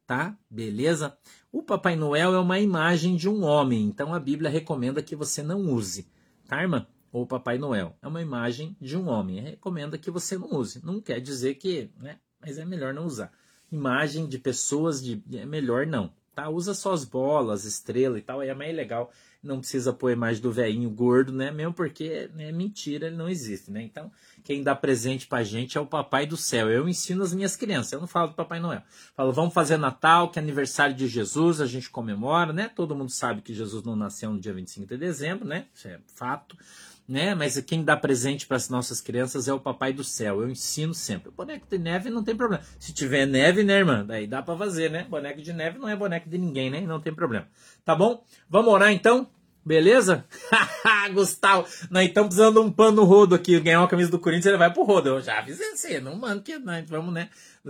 tá? 0.09 0.35
Beleza? 0.49 1.19
O 1.53 1.63
Papai 1.63 1.95
Noel 1.95 2.35
é 2.35 2.39
uma 2.39 2.59
imagem 2.59 3.15
de 3.15 3.29
um 3.29 3.45
homem, 3.45 3.85
então 3.85 4.15
a 4.15 4.19
Bíblia 4.19 4.51
recomenda 4.51 5.03
que 5.03 5.15
você 5.15 5.43
não 5.43 5.61
use, 5.71 6.09
tá, 6.49 6.63
irmã? 6.63 6.87
Ou 7.13 7.27
Papai 7.27 7.59
Noel 7.59 7.95
é 8.01 8.09
uma 8.09 8.23
imagem 8.23 8.75
de 8.81 8.97
um 8.97 9.07
homem, 9.09 9.39
recomenda 9.39 9.99
que 9.99 10.11
você 10.11 10.39
não 10.39 10.51
use. 10.55 10.85
Não 10.85 10.99
quer 10.99 11.21
dizer 11.21 11.57
que, 11.57 11.91
né? 12.01 12.19
Mas 12.41 12.57
é 12.57 12.65
melhor 12.65 12.95
não 12.95 13.05
usar. 13.05 13.31
Imagem 13.71 14.27
de 14.27 14.39
pessoas 14.39 15.03
de 15.03 15.23
é 15.35 15.45
melhor 15.45 15.87
não, 15.87 16.11
tá? 16.35 16.49
Usa 16.49 16.73
só 16.73 16.95
as 16.95 17.05
bolas, 17.05 17.67
estrela 17.67 18.19
e 18.19 18.23
tal, 18.23 18.41
aí 18.41 18.49
é 18.49 18.55
mais 18.55 18.75
legal 18.75 19.13
não 19.43 19.61
precisa 19.61 19.93
pôr 19.93 20.11
imagem 20.11 20.43
do 20.43 20.51
velhinho 20.51 20.91
gordo, 20.91 21.33
né? 21.33 21.51
Mesmo 21.51 21.73
porque 21.73 22.29
é 22.37 22.53
mentira, 22.53 23.07
ele 23.07 23.17
não 23.17 23.29
existe, 23.29 23.71
né? 23.71 23.83
Então, 23.83 24.11
quem 24.43 24.63
dá 24.63 24.75
presente 24.75 25.27
pra 25.27 25.45
gente 25.45 25.79
é 25.79 25.81
o 25.81 25.87
Papai 25.87 26.27
do 26.27 26.37
Céu. 26.37 26.69
Eu 26.69 26.89
ensino 26.89 27.23
as 27.23 27.33
minhas 27.33 27.57
crianças, 27.57 27.93
eu 27.93 28.01
não 28.01 28.09
falo 28.09 28.29
do 28.29 28.35
Papai 28.35 28.59
Noel. 28.59 28.83
Falo, 29.15 29.33
vamos 29.33 29.55
fazer 29.55 29.77
Natal, 29.77 30.31
que 30.31 30.39
é 30.39 30.43
aniversário 30.43 30.95
de 30.95 31.07
Jesus, 31.07 31.61
a 31.61 31.67
gente 31.67 31.89
comemora, 31.89 32.53
né? 32.53 32.69
Todo 32.69 32.97
mundo 32.97 33.11
sabe 33.11 33.41
que 33.41 33.55
Jesus 33.55 33.85
não 33.85 33.95
nasceu 33.95 34.33
no 34.33 34.41
dia 34.41 34.53
25 34.53 34.87
de 34.87 34.97
dezembro, 34.97 35.47
né? 35.47 35.67
Isso 35.73 35.87
é 35.87 36.01
fato. 36.15 36.57
Né? 37.09 37.35
Mas 37.35 37.59
quem 37.63 37.83
dá 37.83 37.97
presente 37.97 38.47
para 38.47 38.59
as 38.59 38.69
nossas 38.69 39.01
crianças 39.01 39.49
é 39.49 39.53
o 39.53 39.59
Papai 39.59 39.95
do 39.95 40.05
Céu. 40.05 40.43
Eu 40.43 40.51
ensino 40.51 40.93
sempre. 40.93 41.31
Boneco 41.31 41.67
de 41.67 41.79
neve 41.79 42.11
não 42.11 42.23
tem 42.23 42.37
problema. 42.37 42.63
Se 42.79 42.93
tiver 42.93 43.25
neve, 43.25 43.65
né, 43.65 43.79
irmã? 43.79 44.05
Daí 44.05 44.27
dá 44.27 44.43
para 44.43 44.59
fazer, 44.59 44.91
né? 44.91 45.07
Boneco 45.09 45.41
de 45.41 45.53
neve 45.55 45.79
não 45.79 45.89
é 45.89 45.97
boneco 45.97 46.29
de 46.29 46.37
ninguém, 46.37 46.69
né? 46.69 46.83
Não 46.83 47.01
tem 47.01 47.15
problema. 47.15 47.49
Tá 47.83 47.97
bom? 47.97 48.23
Vamos 48.51 48.75
orar 48.75 48.93
então? 48.93 49.27
Beleza? 49.65 50.25
Gustavo, 51.13 51.67
nós 51.91 52.07
estamos 52.07 52.29
precisando 52.29 52.61
de 52.61 52.67
um 52.67 52.71
pano 52.71 52.97
no 52.97 53.05
rodo 53.05 53.35
aqui. 53.35 53.59
Ganhar 53.61 53.81
uma 53.81 53.89
camisa 53.89 54.11
do 54.11 54.19
Corinthians, 54.19 54.47
ele 54.47 54.57
vai 54.57 54.73
pro 54.73 54.83
rodo. 54.83 55.09
Eu 55.11 55.21
já 55.21 55.39
avisei 55.39 56.01
não 56.01 56.17
mano 56.17 56.41
que 56.41 56.59
nós 56.59 56.89
vamos, 56.89 57.13
né? 57.13 57.29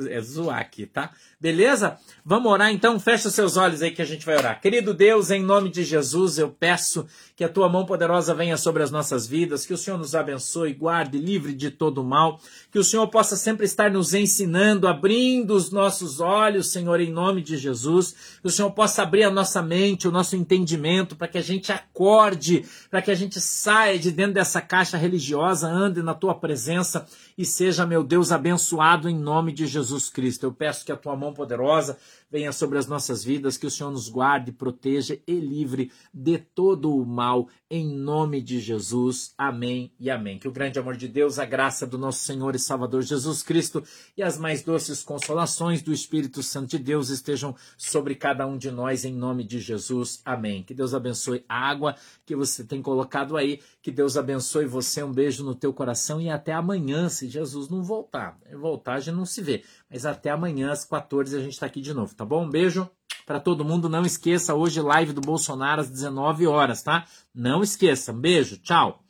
É 0.09 0.21
zoar 0.21 0.59
aqui, 0.59 0.87
tá? 0.87 1.11
Beleza? 1.41 1.97
Vamos 2.25 2.51
orar 2.53 2.71
então? 2.71 3.01
Fecha 3.01 3.31
seus 3.31 3.57
olhos 3.57 3.81
aí 3.81 3.91
que 3.91 4.03
a 4.03 4.05
gente 4.05 4.27
vai 4.27 4.37
orar. 4.37 4.61
Querido 4.61 4.93
Deus, 4.93 5.31
em 5.31 5.43
nome 5.43 5.71
de 5.71 5.83
Jesus, 5.83 6.39
eu 6.39 6.51
peço 6.51 7.07
que 7.35 7.45
a 7.45 7.49
tua 7.49 7.69
mão 7.69 7.87
poderosa 7.87 8.35
venha 8.35 8.57
sobre 8.57 8.83
as 8.83 8.91
nossas 8.91 9.27
vidas, 9.27 9.65
que 9.65 9.73
o 9.73 9.79
Senhor 9.79 9.97
nos 9.97 10.15
abençoe, 10.15 10.75
guarde, 10.75 11.17
livre 11.17 11.55
de 11.55 11.71
todo 11.71 12.05
mal, 12.05 12.41
que 12.71 12.79
o 12.79 12.85
Senhor 12.85 13.07
possa 13.09 13.37
sempre 13.37 13.65
estar 13.65 13.91
nos 13.91 14.13
ensinando, 14.15 14.89
abrindo 14.89 15.55
os 15.55 15.71
nossos 15.71 16.21
olhos, 16.21 16.71
Senhor, 16.71 17.01
em 17.01 17.11
nome 17.11 17.41
de 17.41 17.57
Jesus, 17.57 18.39
que 18.43 18.49
o 18.49 18.51
Senhor 18.51 18.71
possa 18.73 19.03
abrir 19.03 19.23
a 19.23 19.31
nossa 19.31 19.63
mente, 19.63 20.09
o 20.09 20.13
nosso 20.13 20.37
entendimento, 20.37 21.17
para 21.17 21.29
que 21.29 21.39
a 21.39 21.43
gente 21.43 21.73
acorde, 21.73 22.65
para 22.91 23.01
que 23.01 23.11
a 23.11 23.15
gente 23.15 23.41
saia 23.41 23.99
de 23.99 24.11
dentro 24.11 24.35
dessa 24.35 24.61
caixa 24.61 24.97
religiosa, 24.97 25.69
ande 25.69 26.03
na 26.03 26.15
tua 26.15 26.35
presença 26.35 27.07
e 27.37 27.45
seja, 27.45 27.87
meu 27.87 28.03
Deus, 28.03 28.33
abençoado 28.33 29.09
em 29.09 29.17
nome 29.17 29.53
de 29.53 29.67
Jesus 29.67 29.78
Cristo. 30.11 30.45
Eu 30.45 30.53
peço 30.53 30.85
que 30.85 30.93
a 30.93 30.97
tua 30.97 31.17
mão 31.17 31.33
poderosa 31.33 31.99
venha 32.31 32.53
sobre 32.53 32.79
as 32.79 32.87
nossas 32.87 33.25
vidas, 33.25 33.57
que 33.57 33.67
o 33.67 33.71
Senhor 33.71 33.91
nos 33.91 34.09
guarde, 34.09 34.53
proteja 34.53 35.19
e 35.27 35.35
livre 35.35 35.91
de 36.13 36.39
todo 36.39 36.95
o 36.95 37.05
mal, 37.05 37.49
em 37.71 37.87
nome 37.87 38.41
de 38.43 38.61
Jesus. 38.61 39.35
Amém 39.37 39.93
e 39.99 40.11
amém. 40.11 40.39
Que 40.39 40.49
o 40.49 40.53
grande 40.53 40.79
amor 40.79 40.97
de 40.97 41.09
Deus, 41.09 41.39
a 41.39 41.45
graça 41.45 41.87
do 41.87 41.99
nosso 41.99 42.21
Senhor 42.21 42.55
e 42.55 42.59
Salvador 42.59 43.03
Jesus 43.03 43.43
Cristo 43.43 43.83
e 44.17 44.23
as 44.23 44.39
mais 44.39 44.63
doces 44.63 45.03
consolações 45.03 45.83
do 45.83 45.93
Espírito 45.93 46.43
Santo 46.43 46.71
de 46.71 46.79
Deus 46.79 47.09
estejam 47.09 47.55
sobre 47.77 48.15
cada 48.15 48.47
um 48.47 48.57
de 48.57 48.71
nós, 48.71 49.05
em 49.05 49.15
nome 49.15 49.45
de 49.45 49.59
Jesus. 49.59 50.21
Amém. 50.25 50.63
Que 50.63 50.75
Deus 50.75 50.95
abençoe 50.95 51.45
a 51.49 51.69
água 51.69 51.95
que 52.27 52.37
você 52.37 52.65
tem 52.65 52.83
colocado 52.83 53.37
aí, 53.37 53.61
que 53.83 53.91
Deus 53.91 54.17
abençoe 54.17 54.67
você, 54.67 55.03
um 55.03 55.13
beijo 55.13 55.45
no 55.45 55.55
teu 55.55 55.73
coração 55.73 56.21
e 56.21 56.29
até 56.29 56.53
amanhã, 56.53 57.09
se 57.09 57.29
Jesus 57.29 57.69
não 57.69 57.83
voltar. 57.83 58.39
Voltar 58.53 58.95
a 58.95 59.01
gente 59.01 59.15
não 59.15 59.27
se 59.27 59.41
vê, 59.41 59.63
mas 59.91 60.05
até 60.05 60.31
amanhã 60.31 60.71
às 60.71 60.85
14 60.85 61.37
a 61.37 61.41
gente 61.41 61.53
está 61.53 61.67
aqui 61.67 61.81
de 61.81 61.95
novo, 61.95 62.15
tá 62.15 62.25
bom? 62.25 62.45
Um 62.45 62.51
beijo 62.51 62.89
para 63.27 63.41
todo 63.41 63.65
mundo. 63.65 63.89
Não 63.89 64.03
esqueça, 64.03 64.55
hoje 64.55 64.81
live 64.81 65.13
do 65.13 65.21
Bolsonaro 65.21 65.81
às 65.81 65.91
19 65.91 66.47
horas, 66.47 66.83
tá? 66.83 67.07
Não 67.35 67.63
esqueça. 67.63 68.13
Um 68.13 68.21
beijo, 68.21 68.59
tchau. 68.59 69.05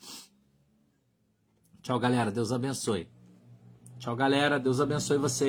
Tchau, 1.83 1.99
galera. 1.99 2.31
Deus 2.31 2.53
abençoe. 2.53 3.09
Tchau, 3.99 4.15
galera. 4.15 4.59
Deus 4.59 4.81
abençoe 4.81 5.19
você. 5.19 5.47